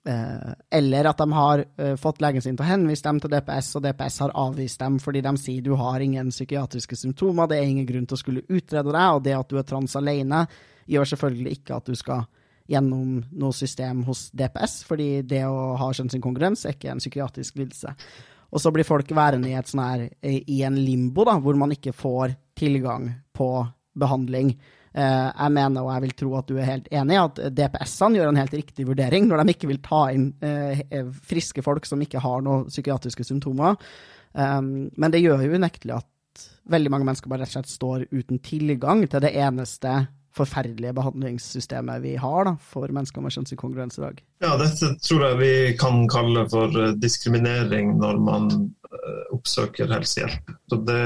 [0.07, 3.71] Eh, eller at de har uh, fått legen sin til å henvise dem til DPS,
[3.79, 7.71] og DPS har avvist dem fordi de sier du har ingen psykiatriske symptomer, det er
[7.71, 10.43] ingen grunn til å skulle utrede deg, og det at du er trans alene,
[10.85, 12.27] gjør selvfølgelig ikke at du skal
[12.69, 17.97] gjennom noe system hos DPS, fordi det å ha kjønnsinkongruens er ikke en psykiatrisk lidelse.
[18.53, 21.93] Og så blir folk værende i, sånn her, i en limbo, da, hvor man ikke
[21.97, 23.49] får tilgang på
[23.97, 24.53] behandling.
[24.95, 28.31] Eh, jeg mener, og jeg vil tro at du er helt enig, at DPS-ene gjør
[28.31, 30.85] en helt riktig vurdering når de ikke vil ta inn eh,
[31.27, 33.75] friske folk som ikke har noen psykiatriske symptomer.
[34.35, 38.05] Um, men det gjør jo unektelig at veldig mange mennesker bare rett og slett står
[38.11, 39.93] uten tilgang til det eneste
[40.35, 44.19] forferdelige behandlingssystemet vi har da, for mennesker med kjønnsinkongruens i dag.
[44.43, 48.49] Ja, dette tror jeg vi kan kalle for eh, diskriminering når man
[49.35, 50.55] oppsøker helsehjelp.
[50.71, 51.01] Så det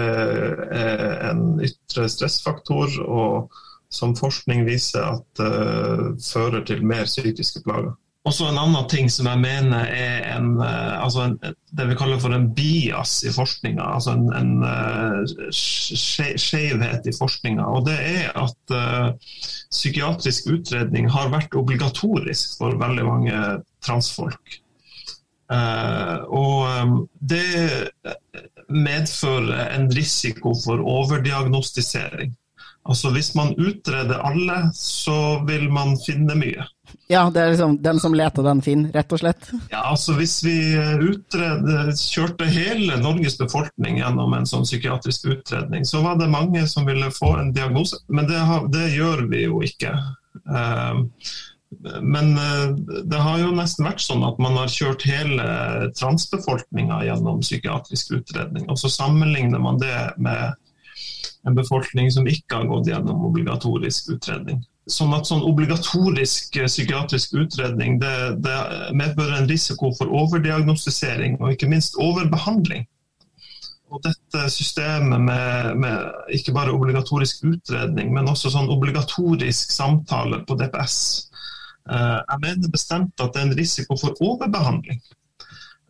[0.78, 3.00] er en ytre stressfaktor.
[3.06, 3.58] og
[3.90, 7.96] som forskning viser at uh, fører til mer psykiske plager.
[8.30, 11.38] også en annen ting som jeg mener er en, altså en,
[11.74, 13.82] det vi kaller for en bias i forskninga.
[13.82, 17.66] Altså en, en skjevhet i forskninga.
[17.66, 19.16] Og det er at uh,
[19.72, 23.44] psykiatrisk utredning har vært obligatorisk for veldig mange
[23.86, 24.60] transfolk.
[25.50, 27.90] Uh, og det
[28.70, 32.36] medfører en risiko for overdiagnostisering.
[32.88, 36.66] Altså Hvis man utreder alle, så vil man finne mye.
[37.12, 39.50] Ja, det er liksom den som leter, den finner, rett og slett?
[39.70, 40.56] Ja, altså Hvis vi
[41.06, 46.88] utreder, kjørte hele Norges befolkning gjennom en sånn psykiatrisk utredning, så var det mange som
[46.90, 48.02] ville få en diagnose.
[48.08, 49.94] Men det, har, det gjør vi jo ikke.
[50.50, 51.06] Uh,
[52.02, 52.70] men eh,
[53.06, 55.46] det har jo nesten vært sånn at man har kjørt hele
[55.94, 58.66] transbefolkninga gjennom psykiatrisk utredning.
[58.74, 60.58] Og så sammenligner man det med
[61.50, 64.62] en befolkning som ikke har gått gjennom obligatorisk utredning.
[64.90, 68.14] Sånn at sånn obligatorisk eh, psykiatrisk utredning det,
[68.46, 68.56] det
[68.98, 72.88] medfører en risiko for overdiagnostisering og ikke minst overbehandling.
[73.90, 80.58] Og dette systemet med, med ikke bare obligatorisk utredning, men også sånn obligatorisk samtale på
[80.60, 81.00] DPS
[81.90, 85.00] Eh, jeg mener bestemt at det er en risiko for overbehandling.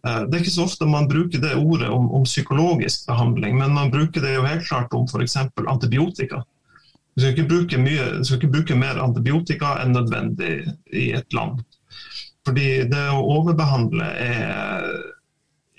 [0.08, 3.76] Eh, det er ikke så ofte man bruker det ordet om, om psykologisk behandling, men
[3.76, 5.38] man bruker det jo helt klart om f.eks.
[5.68, 6.44] antibiotika.
[7.16, 10.54] Vi skal, ikke mye, skal ikke bruke mer antibiotika enn nødvendig
[10.96, 11.60] i et land.
[12.48, 14.86] Fordi det å overbehandle er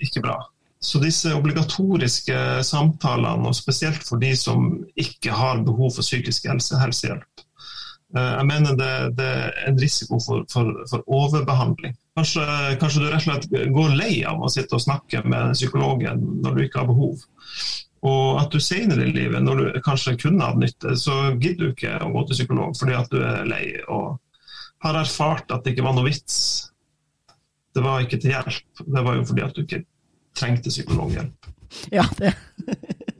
[0.01, 0.37] ikke bra.
[0.81, 6.77] Så disse obligatoriske samtalene, og spesielt for de som ikke har behov for psykisk helse,
[6.81, 7.43] helsehjelp,
[8.17, 11.95] Eh, jeg mener det, det er en risiko for, for, for overbehandling.
[12.17, 12.43] Kanskje,
[12.79, 16.57] kanskje, du rett og slett går lei av å sitte og snakke med psykologen når
[16.57, 17.21] du ikke har behov.
[18.01, 21.71] Og at du senere i livet, når du kanskje kunne hatt nytte, så gidder du
[21.71, 24.17] ikke å gå til psykolog fordi at du er lei og
[24.81, 26.37] har erfart at det ikke var noe vits.
[27.71, 28.81] Det var ikke til hjelp.
[28.81, 29.83] Det var jo fordi at du ikke
[30.37, 31.51] trengte psykologhjelp.
[31.93, 32.33] Ja, det.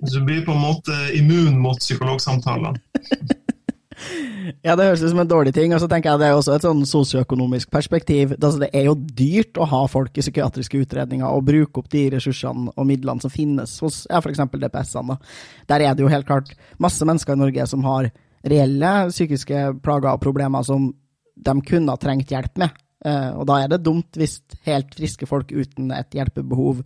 [0.04, 2.82] så du blir på en måte immun mot psykologsamtalene.
[4.66, 5.74] Ja, det høres ut som en dårlig ting.
[5.76, 8.34] Og så tenker jeg det er også et sånn sosioøkonomisk perspektiv.
[8.38, 12.08] Altså, det er jo dyrt å ha folk i psykiatriske utredninger og bruke opp de
[12.16, 14.42] ressursene og midlene som finnes hos ja, f.eks.
[14.52, 15.18] DPS-ene.
[15.72, 18.10] Der er det jo helt klart masse mennesker i Norge som har
[18.42, 20.90] reelle psykiske plager og problemer som
[21.42, 22.82] de kunne ha trengt hjelp med.
[23.06, 26.84] Eh, og da er det dumt hvis helt friske folk uten et hjelpebehov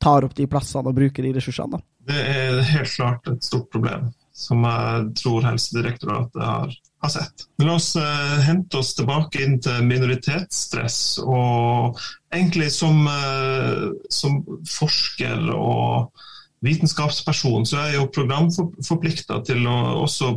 [0.00, 1.80] tar opp de plassene og bruker de ressursene.
[2.08, 7.48] Det er helt klart et stort problem som jeg tror Helsedirektoratet har, har sett.
[7.58, 11.00] Men la oss eh, hente oss tilbake inn til minoritetsstress.
[11.26, 11.98] Og
[12.34, 14.38] egentlig som, eh, som
[14.70, 16.24] forsker og
[16.62, 20.32] vitenskapsperson så er jeg jo programforplikta til å også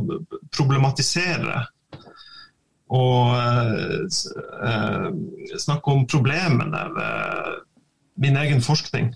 [0.54, 1.62] problematisere
[2.92, 4.22] og eh,
[5.62, 7.60] snakke om problemene ved
[8.22, 9.14] min egen forskning.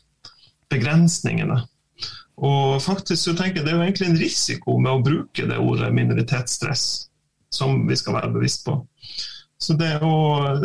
[0.73, 1.65] Begrensningene.
[2.37, 5.57] Og faktisk så tenker jeg Det er jo egentlig en risiko med å bruke det
[5.57, 6.85] ordet minoritetsstress,
[7.53, 8.77] som vi skal være bevisst på.
[9.59, 10.17] Så det å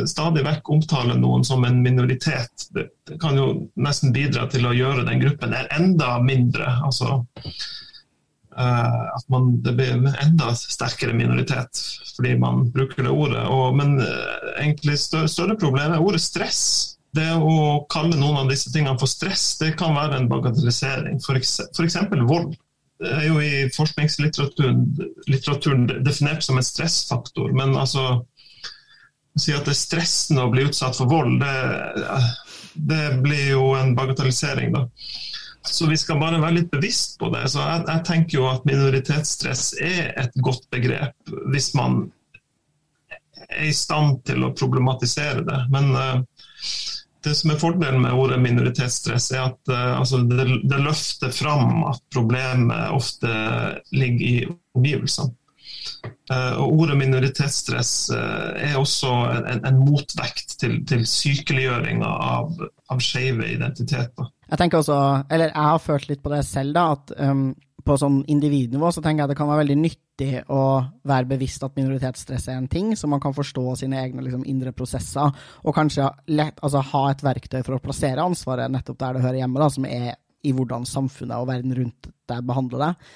[0.09, 2.89] stadig vekk omtale noen som en minoritet, det,
[3.21, 6.67] kan jo nesten bidra til å gjøre den gruppen enda mindre.
[6.83, 13.45] Altså uh, at man, det blir en enda sterkere minoritet fordi man bruker det ordet.
[13.47, 18.49] Og, men uh, egentlig større, større problem er ordet stress det å kalle noen av
[18.51, 21.15] disse tingene for stress, det kan være en bagatellisering.
[21.19, 21.59] F.eks.
[22.27, 22.55] vold.
[23.01, 27.51] Det er jo i forskningslitteraturen definert som en stressfaktor.
[27.57, 31.57] Men altså å si at det er stressende å bli utsatt for vold, det,
[32.75, 34.81] det blir jo en bagatellisering, da.
[35.67, 37.43] Så vi skal bare være litt bevisst på det.
[37.53, 41.13] Så jeg, jeg tenker jo at minoritetsstress er et godt begrep
[41.53, 41.91] hvis man
[43.51, 45.59] er i stand til å problematisere det.
[45.73, 46.17] Men uh,
[47.23, 51.83] det som er fordelen med ordet minoritetsstress, er at uh, altså det, det, løfter fram
[51.89, 53.29] at problemet ofte
[53.95, 54.35] ligger i
[54.77, 55.35] omgivelsene.
[56.31, 62.53] Uh, og Ordet minoritetsstress uh, er også en, en motvekt til, til sykeliggjøringa av,
[62.91, 64.29] av skeive identiteter.
[64.51, 64.99] Jeg tenker også,
[65.31, 67.51] eller jeg har følt litt på det selv, da, at um,
[67.85, 70.61] på sånn individnivå så tenker jeg det kan være veldig nyttig å
[71.07, 74.73] være bevisst at minoritetsstress er en ting, så man kan forstå sine egne liksom, indre
[74.75, 79.25] prosesser, og kanskje lett, altså, ha et verktøy for å plassere ansvaret nettopp der det
[79.25, 80.09] hører hjemme, da, som er
[80.41, 83.13] i hvordan samfunnet og verden rundt deg behandler deg.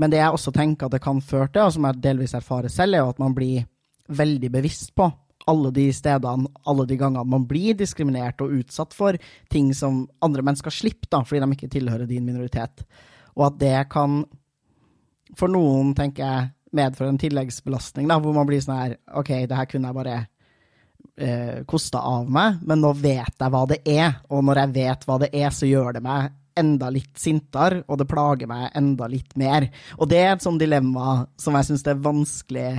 [0.00, 2.72] Men det jeg også tenker at det kan føre til, og som jeg delvis erfarer
[2.72, 3.66] selv, er jo at man blir
[4.10, 5.08] veldig bevisst på
[5.48, 9.16] alle de stedene, alle de gangene man blir diskriminert og utsatt for
[9.52, 12.84] ting som andre mennesker slipper, da, fordi de ikke tilhører din minoritet
[13.36, 14.22] og at det kan,
[15.38, 19.56] for noen, tenker jeg, medføre en tilleggsbelastning, da, hvor man blir sånn her OK, det
[19.58, 20.18] her kunne jeg bare
[21.18, 24.20] eh, kosta av meg, men nå vet jeg hva det er.
[24.30, 28.00] Og når jeg vet hva det er, så gjør det meg enda litt sintere, og
[28.00, 29.68] det plager meg enda litt mer.
[29.98, 32.70] Og det er et sånt dilemma som jeg syns det er vanskelig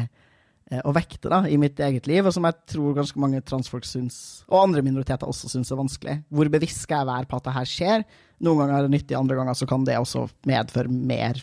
[0.80, 4.18] å vekte da, i mitt eget liv, og som jeg tror ganske mange transfolk syns,
[4.48, 6.18] og andre minoriteter også syns er vanskelig.
[6.32, 8.06] Hvor bevisst skal jeg være på at det her skjer?
[8.46, 11.42] Noen ganger er det nyttig, andre ganger så kan det også medføre mer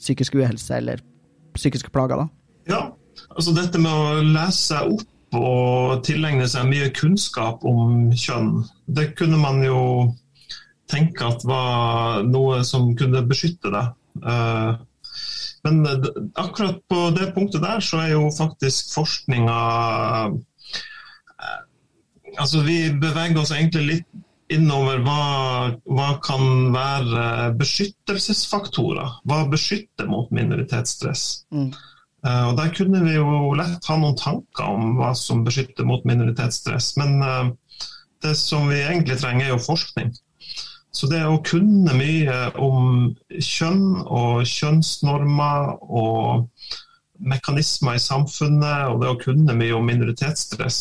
[0.00, 1.02] psykisk uhelse eller
[1.56, 2.24] psykiske plager.
[2.24, 2.26] da.
[2.68, 2.82] Ja,
[3.30, 9.12] altså dette med å lese seg opp og tilegne seg mye kunnskap om kjønn, det
[9.18, 9.80] kunne man jo
[10.90, 13.94] tenke at var noe som kunne beskytte deg.
[14.22, 14.76] Eh,
[15.66, 16.06] men
[16.38, 19.56] akkurat på det punktet der så er jo faktisk forskninga
[21.40, 21.64] eh,
[22.36, 24.08] Altså vi beveger oss egentlig litt
[24.52, 25.20] innover hva,
[25.88, 29.14] hva kan være beskyttelsesfaktorer.
[29.26, 31.22] Hva beskytter mot minoritetsstress.
[31.54, 31.70] Mm.
[32.26, 36.92] Og Der kunne vi jo lett ha noen tanker om hva som beskytter mot minoritetsstress.
[37.00, 37.16] Men
[38.22, 40.12] det som vi egentlig trenger, er jo forskning.
[40.96, 46.46] Så det å kunne mye om kjønn og kjønnsnormer og
[47.20, 50.80] mekanismer i samfunnet, og det å kunne mye om minoritetsstress,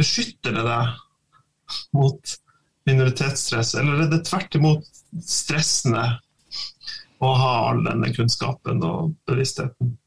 [0.00, 2.34] beskytter det deg mot
[2.88, 4.88] minoritetsstress, eller er det tvert imot
[5.20, 6.06] stressende
[7.20, 9.97] å ha all denne kunnskapen og bevisstheten?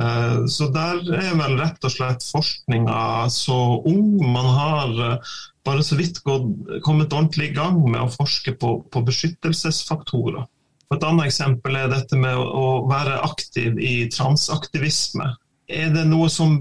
[0.00, 4.16] Eh, så der er vel rett og slett forskninga så ung.
[4.18, 5.34] Man har eh,
[5.66, 6.50] bare så vidt gått,
[6.86, 10.46] kommet ordentlig i gang med å forske på, på beskyttelsesfaktorer.
[10.94, 15.30] Et annet eksempel er dette med å være aktiv i transaktivisme.
[15.70, 16.58] Er det noe som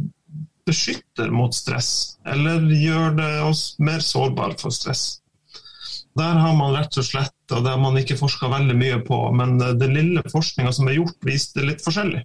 [0.64, 5.20] beskytter mot stress, eller gjør det oss mer sårbare for stress?
[6.16, 9.18] Der har man rett og slett, og det har man ikke forska veldig mye på,
[9.36, 12.22] men den lille forskninga som er gjort, viste litt forskjellig.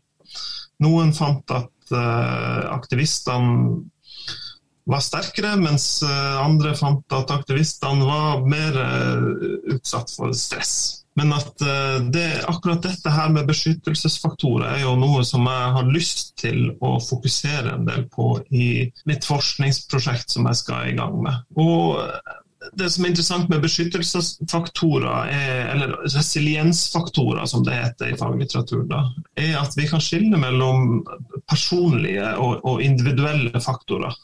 [0.84, 3.80] Noen fant at uh, aktivistene
[4.88, 11.04] var sterkere, mens uh, andre fant at aktivistene var mer uh, utsatt for stress.
[11.18, 11.58] Men at
[12.14, 16.92] det, akkurat dette her med beskyttelsesfaktorer er jo noe som jeg har lyst til å
[17.02, 18.68] fokusere en del på i
[19.10, 21.40] mitt forskningsprosjekt som jeg skal i gang med.
[21.58, 21.98] Og
[22.72, 29.02] det som er interessant med beskyttelsesfaktorer, er, eller resiliensfaktorer som det heter i faglitteratur, da,
[29.38, 31.02] er at vi kan skille mellom
[31.48, 34.14] personlige og, og individuelle faktorer.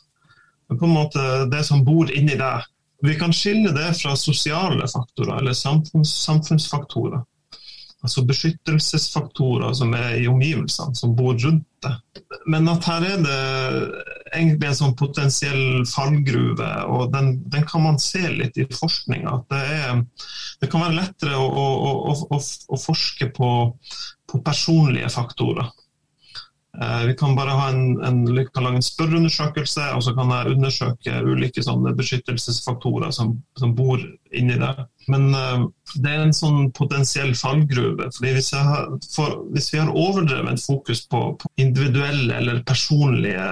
[0.74, 2.64] På en måte Det som bor inni deg.
[3.04, 7.20] Vi kan skille det fra sosiale faktorer eller samfunns, samfunnsfaktorer.
[8.04, 11.94] Altså beskyttelsesfaktorer som er i omgivelsene, som bor rundt det.
[12.46, 13.38] Men at her er det
[14.34, 19.36] egentlig en sånn potensiell fallgruve, og den, den kan man se litt i forskninga.
[19.50, 19.62] Det,
[20.60, 23.50] det, kan være lettere å, å, å, å forske på,
[24.30, 25.72] på personlige faktorer.
[26.82, 31.20] Eh, vi kan bare ha en, en, lage en spørreundersøkelse, og så kan jeg undersøke
[31.22, 31.62] ulike
[31.94, 34.02] beskyttelsesfaktorer som, som, bor
[34.34, 34.74] inni det.
[35.06, 35.66] Men uh,
[36.00, 38.08] det er en sånn potensiell fallgruve.
[38.16, 43.44] fordi hvis, har, for, hvis vi har overdrevet fokus på, på, individuelle eller personlige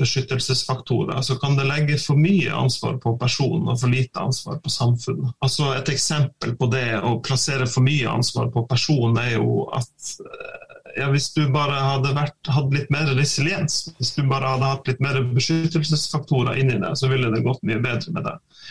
[0.00, 4.74] beskyttelsesfaktorer, så kan det legge for mye ansvar på personen og for lite ansvar på
[4.74, 5.32] samfunnet.
[5.40, 10.16] Altså Et eksempel på det å plassere for mye ansvar på personen er jo at
[10.20, 10.65] uh,
[10.96, 14.88] ja, hvis du bare hadde vært, hatt litt mer resiliens, hvis du bare hadde hatt
[14.88, 18.64] litt mer beskyttelsesfaktorer inni deg, så ville det gått mye bedre med deg.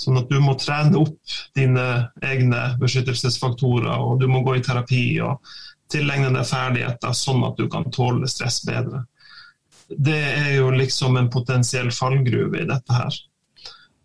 [0.00, 1.86] Sånn at du må trene opp dine
[2.24, 5.40] egne beskyttelsesfaktorer, og du må gå i terapi og
[5.90, 9.04] tilegne deg ferdigheter sånn at du kan tåle stress bedre.
[9.90, 13.16] Det er jo liksom en potensiell fallgruve i dette her.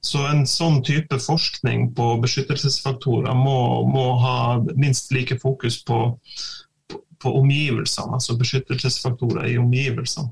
[0.06, 4.38] Så en sånn type forskning på beskyttelsesfaktorer må, må ha
[4.78, 6.00] minst like fokus på
[7.22, 10.32] på omgivelsene, altså beskyttelsesfaktorer i omgivelsene.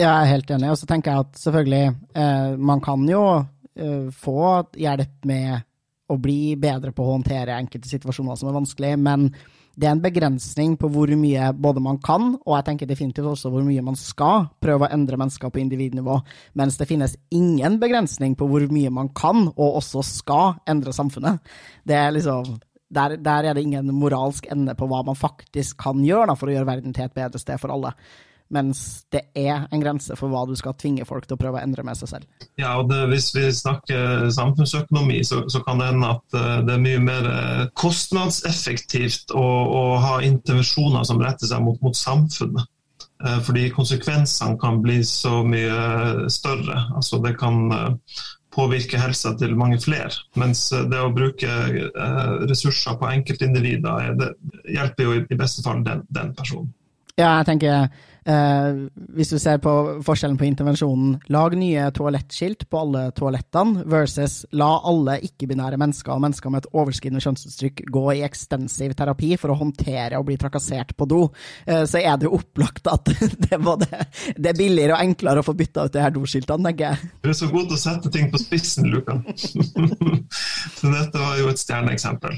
[0.00, 0.70] Jeg er helt enig.
[0.72, 4.44] Og så tenker jeg at selvfølgelig, eh, man kan jo eh, få
[4.80, 5.66] hjelp med
[6.10, 9.28] å bli bedre på å håndtere enkelte situasjoner som er vanskelig, men
[9.80, 13.52] det er en begrensning på hvor mye både man kan, og jeg tenker definitivt også
[13.52, 16.18] hvor mye man skal prøve å endre mennesker på individnivå,
[16.58, 21.38] mens det finnes ingen begrensning på hvor mye man kan, og også skal, endre samfunnet.
[21.86, 22.58] Det er liksom
[22.90, 26.50] der, der, er det ingen moralsk ende på hva man faktisk kan gjøre da, for
[26.50, 27.94] å gjøre verden til et bedre sted for alle.
[28.50, 31.62] Mens det er en grense for hva du skal tvinge folk til å prøve å
[31.62, 32.48] endre med seg selv.
[32.58, 36.74] Ja, og det, Hvis vi snakker samfunnsøkonomi, så, så, kan det hende at uh, det
[36.74, 42.66] er mye mer uh, kostnadseffektivt å, å, ha intervensjoner som retter seg mot, mot samfunnet.
[43.22, 46.88] Uh, fordi konsekvensene kan bli så mye større.
[46.98, 47.70] Altså det kan
[48.60, 50.12] påvirke helsa til mange flere.
[50.40, 54.30] Mens eh, det å bruke eh, ressurser på enkeltindivider det
[54.76, 56.70] hjelper jo i beste fall den, den personen.
[57.16, 57.90] Ja, jeg tenker
[58.28, 58.80] Eh,
[59.16, 59.72] hvis du ser på
[60.04, 66.20] forskjellen på intervensjonen lag nye toalettskilt på alle toalettene versus la alle ikke-binære mennesker og
[66.26, 70.92] mennesker med et overskridende kjønnsuttrykk gå i ekstensiv terapi for å håndtere og bli trakassert
[70.98, 71.22] på do,
[71.66, 73.08] eh, så er det jo opplagt at
[73.46, 73.88] det, både,
[74.36, 77.12] det er billigere og enklere å få bytta ut de her doskiltene, tenker jeg.
[77.24, 79.24] Du er så god til å sette ting på spissen, Lukan.
[80.78, 82.36] så dette var jo et stjerneeksempel.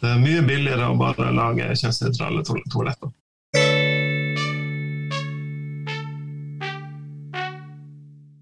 [0.00, 3.12] Det er mye billigere å bare lage kjønnsnøytrale toaletter.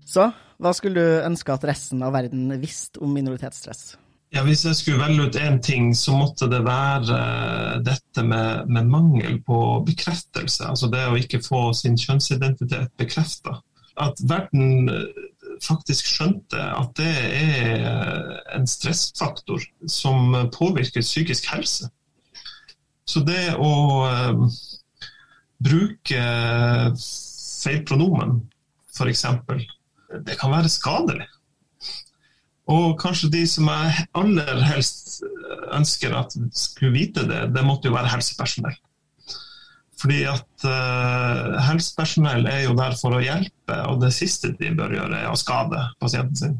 [0.08, 3.96] Så hva skulle du ønske at resten av verden visste om minoritetsstress?
[4.34, 7.18] Ja, Hvis jeg skulle velge ut én ting, så måtte det være
[7.84, 10.66] dette med, med, mangel på bekreftelse.
[10.68, 13.56] Altså det å ikke få sin kjønnsidentitet bekrefta.
[13.98, 14.90] At verden
[15.64, 17.86] faktisk skjønte at det er
[18.58, 21.88] en stressfaktor som påvirker psykisk helse.
[23.08, 23.72] Så det å
[25.64, 26.22] bruke
[27.00, 28.42] feil pronomen,
[28.92, 29.24] f.eks.,
[30.24, 31.26] det kan være skadelig.
[32.68, 35.22] Og kanskje de som jeg aller helst
[35.72, 38.76] ønsker at skulle vite det, det måtte jo være helsepersonell.
[39.98, 44.94] Fordi at uh, helsepersonell er jo der for å hjelpe, og det siste de bør
[44.94, 46.58] gjøre, er å skade pasienten sin.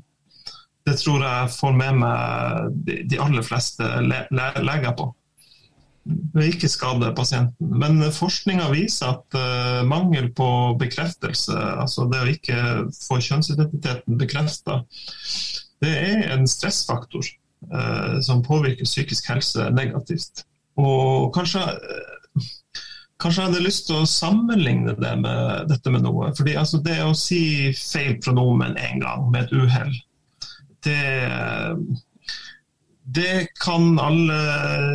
[0.89, 5.11] Det tror jeg får med meg de, de aller fleste le le leger på
[6.09, 7.73] vil ikke skade pasienten.
[7.81, 10.49] Men forskninga viser at uh, mangel på
[10.81, 12.61] bekreftelse, altså det å ikke
[12.97, 14.81] få kjønnsidentiteten bekrefta,
[15.85, 17.27] det er en stressfaktor
[17.73, 20.45] uh, som påvirker psykisk helse negativt.
[20.79, 22.49] Og kanskje, uh,
[23.21, 26.33] kanskje jeg hadde lyst til å sammenligne det med dette med noe.
[26.39, 29.97] fordi altså, Det å si feil pronomen én gang med et uhell,
[30.87, 31.01] det
[33.09, 34.39] det kan alle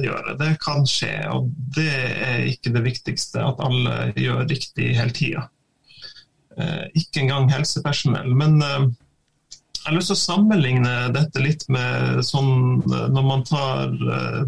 [0.03, 1.14] gjøre, det kan skje.
[1.34, 5.47] Og det er ikke det viktigste, at alle gjør riktig hele tida.
[6.57, 8.30] Eh, ikke engang helsepersonell.
[8.38, 8.86] Men eh,
[9.80, 12.53] jeg har lyst til å sammenligne dette litt med sånn
[12.86, 13.97] eh, når man tar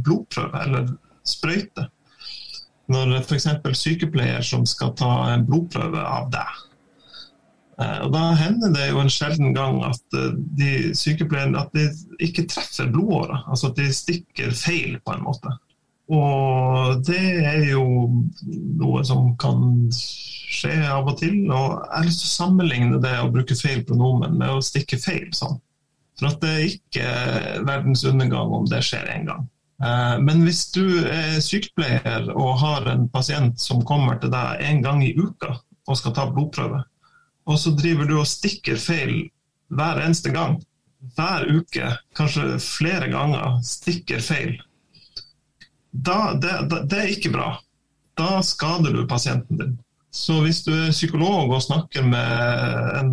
[0.05, 0.93] blodprøve eller
[1.25, 1.89] sprøyte.
[2.93, 3.49] Når f.eks.
[3.73, 6.74] sykepleier som skal ta en blodprøve av deg Eh,
[7.77, 11.89] og Da hender det jo en sjelden gang at eh, de sykepleierne at de
[12.23, 13.43] ikke treffer blodåra.
[13.49, 15.51] Altså at de stikker feil, på en måte.
[16.15, 17.85] Og det er jo
[18.79, 21.41] noe som kan skje av og til.
[21.49, 25.01] Og jeg har lyst til å sammenligne det å bruke feil pronomen med å stikke
[25.01, 25.27] feil.
[25.35, 25.59] sånn.
[26.15, 27.09] For at det er ikke
[27.67, 29.47] verdens undergang om det skjer en gang.
[29.83, 34.83] Eh, men hvis du er sykepleier og har en pasient som kommer til deg en
[34.85, 36.85] gang i uka og skal ta blodprøve,
[37.45, 39.27] og så driver du og stikker feil
[39.73, 40.57] hver eneste gang.
[41.15, 44.55] Hver uke, kanskje flere ganger, stikker feil.
[45.91, 46.55] Da, det,
[46.89, 47.51] det er ikke bra.
[48.17, 49.75] Da skader du pasienten din.
[50.15, 53.11] Så hvis du er psykolog og snakker med en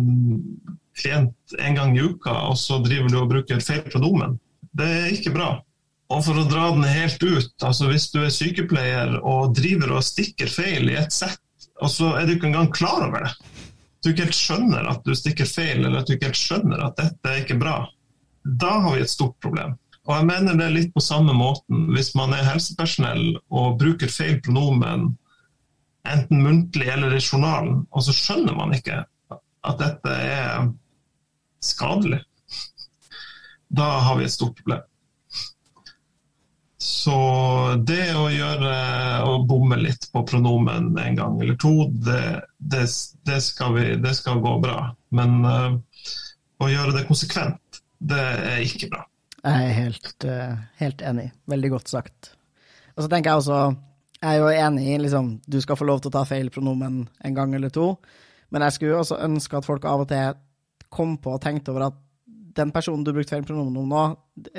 [0.97, 4.37] klient en gang i uka, og så driver du og bruker feil pronomen,
[4.73, 5.57] det er ikke bra.
[6.13, 10.05] Og for å dra den helt ut, altså hvis du er sykepleier og driver og
[10.05, 11.41] stikker feil i et sett,
[11.81, 13.33] og så er du ikke engang klar over det,
[14.03, 16.99] du ikke helt skjønner at du stikker feil, eller at du ikke helt skjønner at
[16.99, 17.77] dette er ikke bra,
[18.43, 19.77] da har vi et stort problem.
[20.03, 21.85] Og jeg mener det er litt på samme måten.
[21.95, 25.13] Hvis man er helsepersonell og bruker feil pronomen,
[26.03, 29.05] enten muntlig eller i journalen, og så skjønner man ikke
[29.63, 30.67] at dette er
[31.63, 32.19] skadelig,
[33.73, 34.83] da har vi et stort problem.
[36.83, 37.15] Så
[37.87, 38.71] det å gjøre
[39.23, 42.81] å bomme litt på pronomen en gang eller to, det, det,
[43.23, 44.89] det, skal, vi, det skal, gå bra.
[45.15, 45.77] Men uh,
[46.59, 49.05] å gjøre det konsekvent, det er ikke bra.
[49.45, 51.29] Jeg er helt, uh, helt enig.
[51.55, 52.33] Veldig godt sagt.
[52.97, 53.61] Og så tenker jeg også,
[54.19, 57.05] jeg er jo enig i liksom, du skal få lov til å ta feil pronomen
[57.23, 57.93] en gang eller to,
[58.51, 60.35] men jeg skulle også ønske at folk av og til
[60.93, 62.03] kom på og tenkte over at
[62.57, 64.03] den personen du brukte feil pronomen om nå,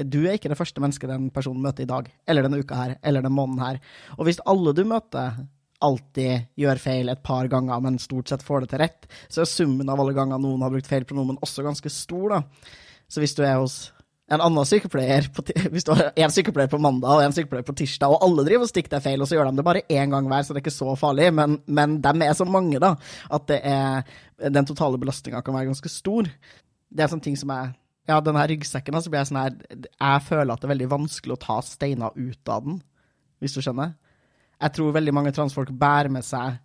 [0.04, 2.94] du er ikke det første mennesket den personen møter i dag, eller denne uka her,
[3.02, 3.80] eller den måneden her.
[4.18, 5.42] Og hvis alle du møter,
[5.84, 9.50] alltid gjør feil et par ganger, men stort sett får det til rett, så er
[9.50, 12.70] summen av alle ganger noen har brukt feil pronomen, også ganske stor, da.
[13.10, 13.92] Så hvis du er hos
[14.32, 17.76] en annen sykepleier på, hvis du har en sykepleier på mandag og en sykepleier på
[17.76, 20.12] tirsdag, og alle driver og stikker deg feil, og så gjør de det bare én
[20.14, 22.94] gang hver, så det er ikke så farlig, men, men de er så mange, da,
[23.36, 26.30] at er, den totale belastninga kan være ganske stor.
[26.94, 27.74] Det er sånne ting som jeg
[28.08, 30.90] ja, den her ryggsekken, så blir jeg sånn her Jeg føler at det er veldig
[30.92, 32.82] vanskelig å ta steiner ut av den,
[33.40, 33.94] hvis du skjønner.
[34.60, 36.60] Jeg tror veldig mange transfolk bærer med seg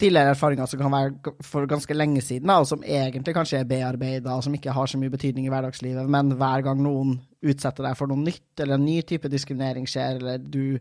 [0.00, 4.34] tidligere erfaringer som kan være for ganske lenge siden, og som egentlig kanskje er bearbeida,
[4.34, 7.98] og som ikke har så mye betydning i hverdagslivet, men hver gang noen utsetter deg
[7.98, 10.78] for noe nytt, eller en ny type diskriminering skjer, eller du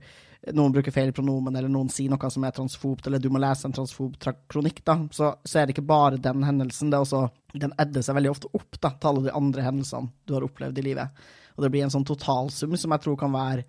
[0.51, 3.67] noen bruker feil pronomen, eller noen sier noe som er transfobt, eller du må lese
[3.67, 4.17] en transfob
[4.51, 8.01] kronikk, da, så, så, er det ikke bare den hendelsen, det er også Den edder
[8.01, 11.25] seg veldig ofte opp da, til alle de andre hendelsene du har opplevd i livet.
[11.53, 13.61] Og det blir en sånn totalsum som jeg tror kan være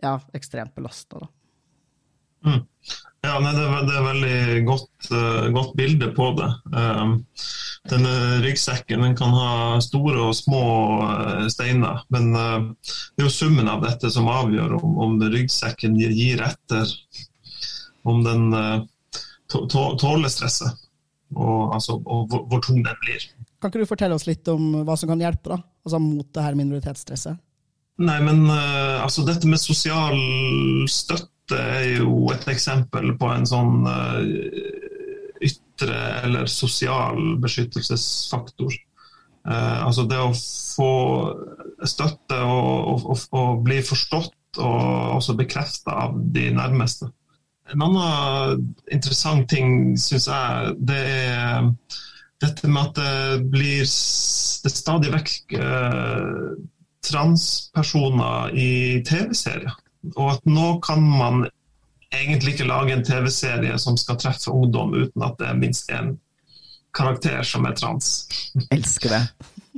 [0.00, 1.20] ja, ekstremt belasta.
[2.46, 2.62] Mm.
[3.26, 6.48] Ja, nei, det, er, det er veldig godt, uh, godt, bilde på det.
[6.70, 7.16] Um,
[7.90, 8.12] denne
[8.44, 9.50] ryggsekken den kan ha
[9.82, 10.62] store og små
[11.02, 12.68] uh, steiner, men uh,
[13.16, 16.92] det er jo summen av dette som avgjør om, om ryggsekken gir etter,
[18.06, 18.52] om den
[19.50, 20.84] tåler stresset,
[21.34, 23.24] og, altså, og hvor, hvor, tung den blir.
[23.58, 26.44] Kan ikke du fortelle oss litt om hva som kan hjelpe da, altså mot det
[26.44, 27.42] her minoritetsstresset?
[28.06, 30.14] Nei, men altså dette med sosial
[30.92, 38.74] støtte dette er jo et eksempel på en sånn eh, ytre eller sosial beskyttelsesfaktor.
[39.46, 40.90] Eh, altså det å få
[41.86, 47.12] støtte og, og, og bli forstått og også bekrefta av de nærmeste.
[47.70, 51.70] En annen interessant ting, syns jeg, det er
[52.42, 56.54] dette med at det blir det stadig vekk eh,
[57.06, 58.70] transpersoner i
[59.06, 59.74] TV-serier.
[60.14, 61.46] Og at nå kan man
[62.14, 66.14] egentlig ikke lage en TV-serie som skal treffe ungdom uten at det er minst én
[66.96, 68.26] karakter som er trans.
[68.72, 69.24] Elsker det.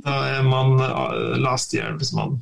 [0.05, 2.37] Da er man uh, last year hvis man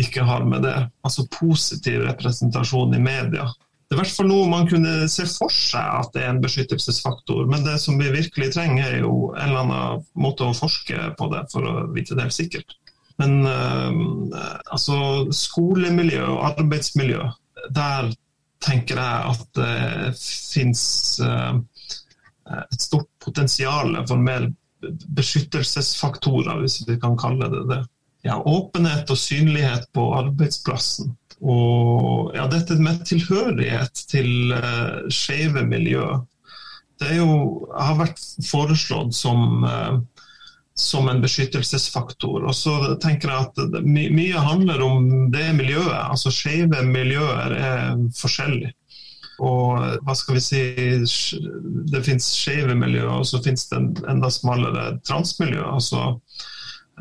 [0.00, 0.76] ikke har med det.
[1.06, 3.46] Altså positiv representasjon i media.
[3.86, 6.42] Det er i hvert fall noe man kunne se for seg at det er en
[6.42, 11.12] beskyttelsesfaktor, men det som vi virkelig trenger, er jo en eller annen måte å forske
[11.14, 12.74] på det for å vite det helt sikkert.
[13.20, 13.92] Men uh,
[14.72, 14.98] altså,
[15.32, 17.22] skolemiljø og arbeidsmiljø,
[17.74, 18.10] der
[18.64, 20.82] tenker jeg at det fins
[21.24, 21.56] uh,
[22.60, 24.50] et stort potensial for mer
[25.16, 27.82] beskyttelsesfaktorer, hvis vi kan kalle det det.
[28.26, 31.14] Ja, åpenhet og synlighet på arbeidsplassen.
[31.40, 36.06] Og ja, dette med tilhørighet til uh, skeive miljø.
[37.00, 37.28] Det jo,
[37.76, 40.00] har vært foreslått som uh,
[40.78, 42.44] som en beskyttelsesfaktor.
[42.44, 46.10] Og så tenker jeg at my Mye handler om det miljøet.
[46.10, 48.74] altså Skeive miljøer er forskjellige.
[49.44, 50.60] Og hva skal vi si
[51.92, 55.64] Det finnes skeive miljøer, og så finnes det en enda smalere transmiljø.
[55.64, 56.20] altså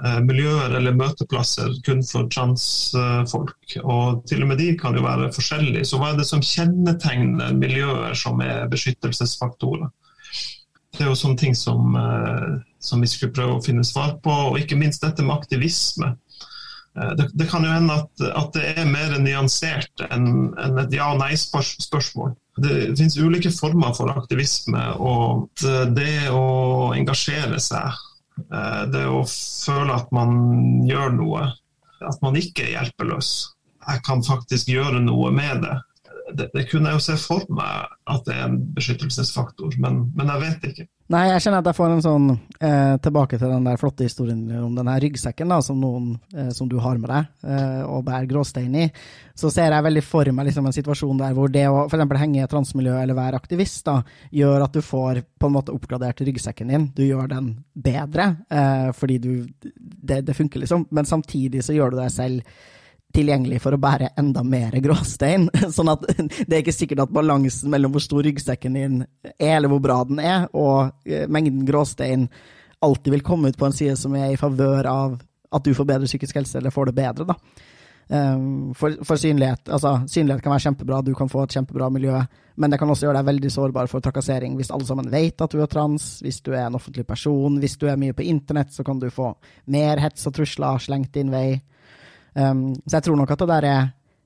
[0.03, 3.77] eh, Miljøer eller møteplasser kun for transfolk.
[3.83, 5.85] Og til og med de kan jo være forskjellige.
[5.87, 9.91] Så hva er det som kjennetegner miljøer som er beskyttelsesfaktorer?
[10.95, 12.55] Det er jo sånne ting som eh,
[12.85, 14.35] som vi skulle prøve å finne svar på.
[14.51, 16.13] Og ikke minst dette med aktivisme.
[16.99, 20.27] Eh, det, det kan jo hende at, at, det er mer nyansert enn
[20.61, 22.35] en et ja- og nei-spørsmål.
[22.63, 25.49] Det finnes ulike former for aktivisme, og
[25.97, 27.97] det å engasjere seg,
[28.45, 31.49] eh, det å føle at man gjør noe,
[32.05, 33.33] at man ikke er hjelpeløs.
[33.85, 35.75] Jeg kan faktisk gjøre noe med det.
[36.35, 40.31] Det, det kunne jeg jo se for meg at det er en beskyttelsesfaktor, men, men
[40.31, 40.87] jeg vet ikke.
[41.13, 44.39] Nei, jeg kjenner at jeg får en sånn eh, Tilbake til den der flotte historien
[44.57, 48.07] om den her ryggsekken da, som, noen, eh, som du har med deg eh, og
[48.07, 48.87] bærer gråstein i.
[49.37, 52.17] Så ser jeg veldig for meg liksom, en situasjon der hvor det å f.eks.
[52.23, 53.99] henge i transmiljø eller være aktivist da,
[54.33, 56.89] gjør at du får på en måte oppgradert ryggsekken din.
[56.97, 60.87] Du gjør den bedre eh, fordi du, det, det funker, liksom.
[60.89, 62.57] Men samtidig så gjør du deg selv
[63.15, 65.47] tilgjengelig for å bære enda mer gråstein.
[65.75, 68.99] Sånn at det er ikke sikkert at balansen mellom hvor stor ryggsekken din
[69.37, 72.27] er, eller hvor bra den er, og eh, mengden gråstein
[72.85, 75.15] alltid vil komme ut på en side som er i favør av
[75.55, 77.63] at du får bedre psykisk helse, eller får det bedre, da.
[78.05, 82.19] Um, for, for, synlighet altså synlighet kan være kjempebra, du kan få et kjempebra miljø,
[82.53, 85.55] men det kan også gjøre deg veldig sårbar for trakassering hvis alle sammen vet at
[85.55, 88.69] du er trans, hvis du er en offentlig person, hvis du er mye på internett,
[88.75, 89.31] så kan du få
[89.73, 91.63] mer hets og trusler slengt din vei.
[92.35, 93.85] Um, så jeg tror nok at det der er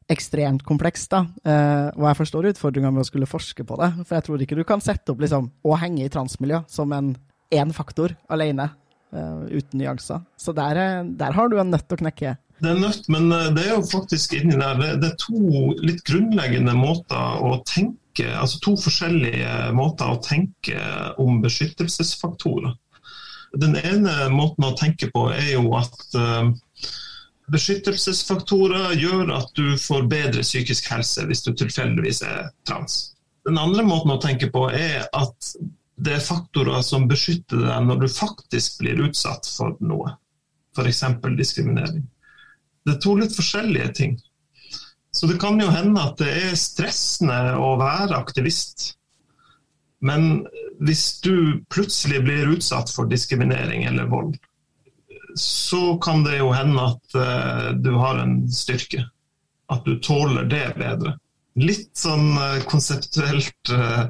[0.10, 1.24] ekstremt komplekst, da.
[1.46, 3.92] Uh, og jeg forstår utfordringa med å skulle forske på det.
[4.02, 7.14] For jeg tror ikke du kan sette opp liksom, å henge i transmiljø som en
[7.54, 8.72] én faktor alene,
[9.14, 10.24] uh, uten nyanser.
[10.38, 12.36] Så der, der, har du en nøtt å knekke.
[12.60, 15.70] Det er nødt, men eh, det er jo faktisk inni der det, det, er to
[15.80, 20.76] litt grunnleggende måter å tenke Altså to forskjellige måter å tenke
[21.24, 22.74] om beskyttelsesfaktorer.
[23.64, 26.50] Den ene måten å tenke på er jo at uh,
[27.50, 33.00] Beskyttelsesfaktorer gjør at du får bedre psykisk helse hvis du tilfeldigvis er trans.
[33.48, 35.54] Den andre måten å tenke på er at
[36.00, 40.14] det er faktorer som beskytter deg når du faktisk blir utsatt for noe,
[40.78, 41.04] f.eks.
[41.38, 42.06] diskriminering.
[42.86, 44.16] Det er to litt forskjellige ting.
[45.12, 48.94] Så det kan jo hende at det er stressende å være aktivist.
[50.06, 50.46] Men
[50.80, 54.38] hvis du plutselig blir utsatt for diskriminering eller vold,
[55.36, 59.06] så kan det jo hende at uh, du har en styrke.
[59.70, 61.18] At du tåler det bedre.
[61.60, 64.08] litt sånn eh, konseptuelt uh,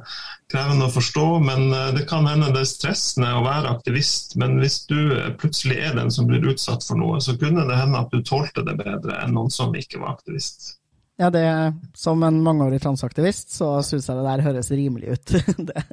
[0.51, 4.35] krevende å forstå, men det kan hende det er stressende å være aktivist.
[4.39, 4.99] Men hvis du
[5.41, 8.63] plutselig er den som blir utsatt for noe, så kunne det hende at du tålte
[8.67, 10.75] det bedre enn noen som ikke var aktivist.
[11.19, 15.33] Ja, det, som en mangeårig transaktivist, så syns jeg det der høres rimelig ut.
[15.71, 15.83] det.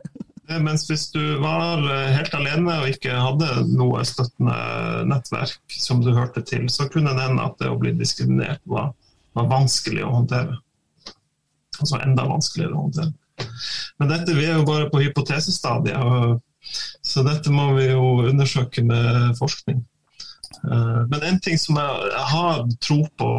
[0.47, 1.81] Mens hvis du var
[2.15, 4.55] helt alene og ikke hadde noe støttende
[5.11, 8.93] nettverk som du hørte til, så kunne det hende at det å bli diskriminert var,
[9.35, 10.61] var vanskelig å håndtere
[11.81, 13.13] altså enda vanskeligere å håndtere.
[14.01, 16.41] Men dette, vi er jo bare på hypotesestadiet,
[17.05, 19.83] så dette må vi jo undersøke med forskning.
[20.73, 23.31] Eh, men en ting som jeg har tro på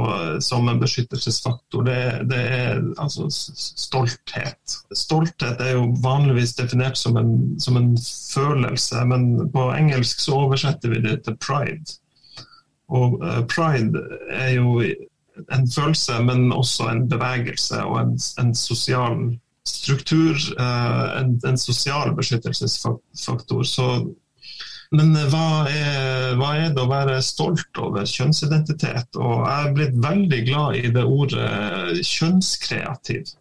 [0.43, 1.99] som en beskyttelsesfaktor, det,
[2.31, 4.77] det er altså stolthet.
[4.95, 7.95] Stolthet er jo vanligvis definert som en, som en,
[8.37, 11.97] følelse, men på engelsk så oversetter vi det til pride.
[12.87, 14.79] Og eh, pride er jo
[15.53, 19.19] en følelse, men også en bevegelse og en, en sosial
[19.67, 20.39] struktur.
[20.57, 23.63] En, en, sosial beskyttelsesfaktor.
[23.67, 23.87] Så,
[24.95, 29.17] men hva er, hva er, det å være stolt over kjønnsidentitet?
[29.19, 33.33] Og jeg er blitt veldig glad i det ordet kjønnskreativ.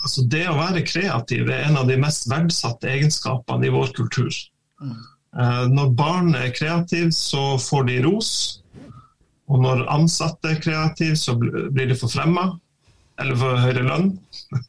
[0.00, 4.32] Altså det å være kreativ er en av de mest verdsatte egenskapene i vår kultur.
[4.80, 4.96] Mm.
[5.36, 8.32] Uh, når barn er kreative, så får de ros.
[9.50, 12.48] Og når ansatte er kreative, så blir de forfremma
[13.20, 14.10] eller får høyere lønn.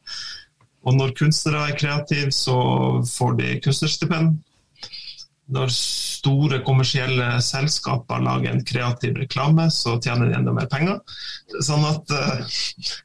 [0.82, 2.56] Og når kunstnere er kreative, så
[3.06, 4.40] får de kunstnerstipend.
[5.52, 11.00] Når store kommersielle selskaper lager en kreativ reklame, så tjener de enda mer penger.
[11.60, 12.58] Sånn at uh,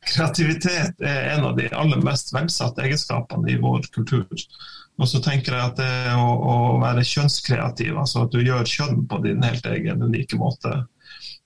[0.07, 4.45] kreativitet er en av de aller mest verdsatte egenskapene i vår kultur.
[4.97, 9.03] Og så tenker jeg at det å, å være kjønnskreativ, altså at du gjør kjønn
[9.09, 10.79] på din helt egen unike måte,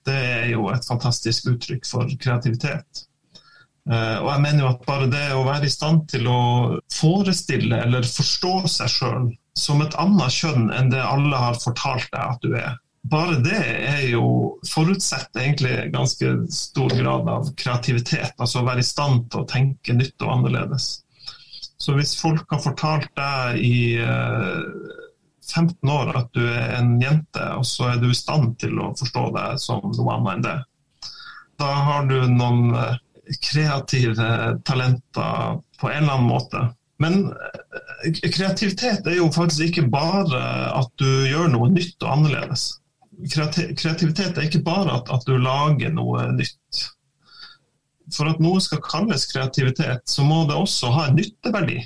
[0.06, 3.06] det er jo et fantastisk uttrykk for kreativitet.
[3.82, 6.40] Uh, og jeg mener jo at bare det å være i stand til å
[6.94, 12.22] forestille eller forstå seg sjøl som et annet kjønn enn det alle har fortalt deg
[12.22, 14.26] at du er, bare det er jo
[14.68, 18.36] forutsett egentlig ganske stor grad av kreativitet.
[18.38, 20.92] Altså å være i stand til å tenke nytt og annerledes.
[21.82, 24.62] Så hvis folk har fortalt deg i uh,
[25.42, 28.92] 15 år at du er en jente, og så er du i stand til å
[28.98, 30.58] forstå deg som noe annet enn det.
[31.60, 33.00] Da har du noen eh,
[33.42, 34.28] kreative
[34.66, 36.62] talenter på en eller annen måte.
[37.02, 40.42] Men eh, kreativitet er jo faktisk ikke bare
[40.78, 42.68] at du gjør noe nytt og annerledes.
[43.32, 46.84] Kreativitet er ikke bare at, at du lager noe nytt.
[48.12, 51.80] For at noe skal kalles kreativitet, så må det også ha en nytteverdi.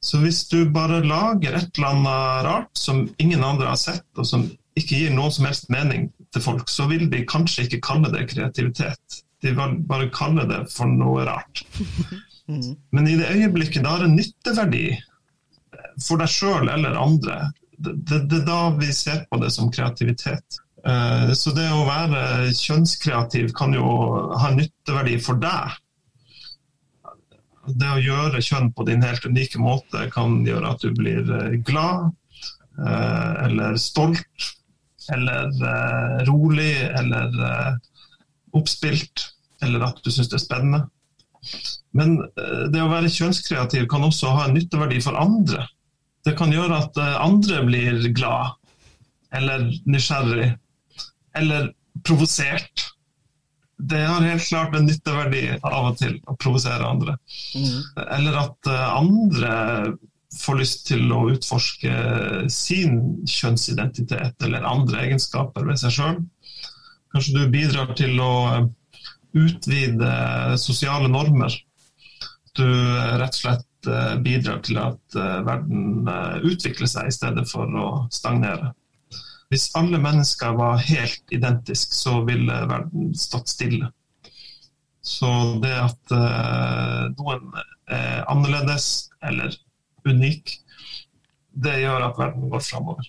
[0.00, 4.28] Så hvis du bare lager et eller annet rart som ingen andre har sett, og
[4.28, 4.46] som
[4.78, 8.28] ikke gir noen som helst mening til folk, så vil de kanskje ikke kalle det
[8.30, 9.20] kreativitet.
[9.44, 11.64] De vil bare kalle det for noe rart.
[12.90, 14.86] Men i det øyeblikket det har en nytteverdi
[16.00, 20.60] for deg sjøl eller andre, det, er da vi ser på det som kreativitet.
[20.86, 23.86] Eh, så det å være kjønnskreativ kan jo
[24.40, 25.76] ha nytteverdi for deg
[27.76, 31.58] det å gjøre kjønn på din helt unike måte kan gjøre at du blir eh,
[31.66, 32.08] glad
[32.80, 34.48] eh, eller stolt
[35.10, 35.50] eller
[36.28, 37.32] rolig eller
[38.54, 39.24] oppspilt,
[39.64, 40.80] eller at du syns det er spennende.
[41.96, 42.16] Men
[42.70, 45.64] det å være kjønnskreativ kan også ha en nytteverdi for andre.
[46.26, 48.56] Det kan gjøre at andre blir glad
[49.34, 50.52] eller nysgjerrig
[51.38, 51.70] eller
[52.06, 52.90] provosert
[53.88, 57.16] det har helt klart en nytteverdi av og til å provosere andre.
[57.56, 57.78] Mm.
[58.16, 59.54] Eller at eh, andre
[60.40, 61.94] får lyst til å utforske
[62.52, 66.20] sin kjønnsidentitet eller andre egenskaper ved seg sjøl.
[67.10, 68.68] Kanskje du bidrar til å eh,
[69.36, 70.12] utvide
[70.58, 71.54] sosiale normer.
[72.56, 73.66] Du eh, rett og slett
[74.20, 76.04] bidrar til at verden
[76.44, 78.74] utvikler seg i stedet for å stagnere.
[79.48, 83.88] Hvis alle mennesker var helt identiske, så ville verden stått stille.
[85.00, 85.30] Så
[85.64, 86.12] det at
[87.16, 87.48] noen
[87.88, 88.90] er annerledes
[89.24, 89.56] eller
[90.04, 90.58] unik,
[91.64, 93.08] det gjør at verden går framover.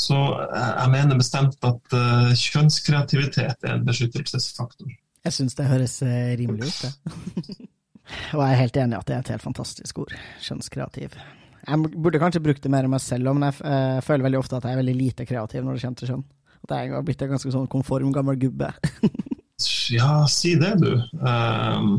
[0.00, 4.88] Så jeg mener bestemt at uh, kjønnskreativitet er en beskyttelsesfaktor.
[5.20, 7.68] Jeg syns det høres eh, rimelig ut, det.
[8.36, 10.14] Og jeg er helt enig i at det er et helt fantastisk ord.
[10.40, 11.18] Kjønnskreativ.
[11.60, 14.66] Jeg burde kanskje brukt det mer om meg selv, men jeg, føler veldig ofte at
[14.66, 16.24] jeg er veldig lite kreativ når det kommer til kjønn.
[16.64, 18.72] At jeg har blitt en ganske sånn konform gammel gubbe.
[19.98, 20.96] ja, si det, du.
[21.20, 21.92] Um,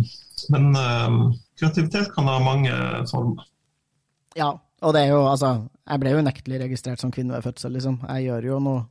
[0.50, 1.22] men um,
[1.62, 2.74] kreativitet kan ha mange
[3.14, 3.46] former.
[4.38, 5.54] Ja, og det er jo altså
[5.92, 7.98] Jeg ble jo unektelig registrert som kvinne ved fødsel, liksom.
[8.08, 8.84] Jeg gjør jo noe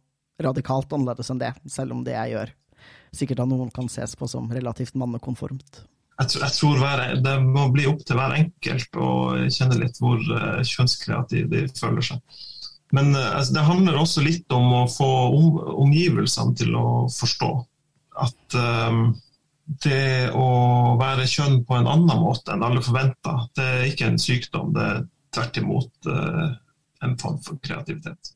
[0.45, 2.53] radikalt annerledes enn det, selv om det jeg gjør,
[3.17, 5.83] sikkert av noen kan ses på som relativt mannekonformt.
[6.21, 6.85] jeg, tror
[7.25, 9.11] det må bli opp til hver enkelt å
[9.49, 12.21] kjenne litt hvor uh, kjønnskreativ de føler seg.
[12.93, 16.87] Men uh, altså, det handler også litt om å få om, omgivelsene til å
[17.17, 17.53] forstå
[18.21, 19.05] at um,
[19.85, 20.49] det å
[21.01, 24.75] være kjønn på en annen måte enn alle forventer, det er ikke en sykdom.
[24.77, 26.11] Det er tvert imot
[27.05, 28.35] en form for kreativitet.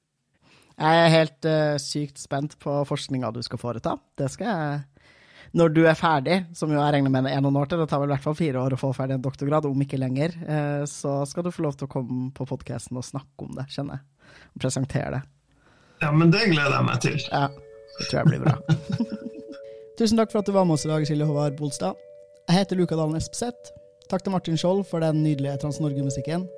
[0.74, 3.94] Jeg er helt uh, sykt spent på forskninga du skal foreta.
[4.18, 4.80] Det skal jeg
[5.54, 8.02] Når du er ferdig, som jo jeg regner med er noen år til, det tar
[8.02, 10.82] vel i hvert fall fire år å få ferdig en doktorgrad, om ikke lenger, uh,
[10.90, 14.00] så skal du få lov til å komme på podkasten og snakke om det, kjenner
[14.00, 14.34] jeg.
[14.56, 15.22] Og presentere det.
[16.02, 17.20] Ja, men det gleder jeg meg til.
[17.30, 17.46] Ja,
[18.00, 18.58] det tror jeg blir bra.
[20.00, 21.94] Tusen takk for at du var med oss i dag, Silje Håvard Bolstad.
[22.48, 23.70] Jeg heter Luka Dalen Espeseth.
[24.10, 26.48] Takk til Martin Skjold for den nydelige Trans-Norge-musikken.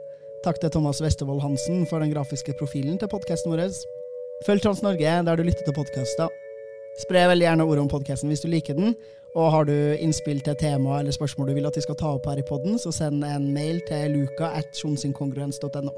[0.47, 3.67] Takk til Thomas Westervold Hansen for den grafiske profilen til podkasten vår.
[4.47, 6.31] Følg Trans-Norge der du lytter til podkaster.
[7.03, 8.95] Spre veldig gjerne ordet om podkasten hvis du liker den.
[9.35, 12.27] Og har du innspill til tema eller spørsmål du vil at vi skal ta opp
[12.31, 15.91] her i podden, så send en mail til luka at sjonsinkongruens.no.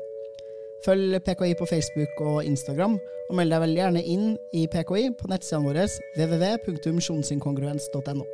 [0.80, 5.28] Følg PKI på Facebook og Instagram, og meld deg veldig gjerne inn i PKI på
[5.28, 5.84] nettsidene våre
[6.16, 8.24] www.sjonsinkongruens.no.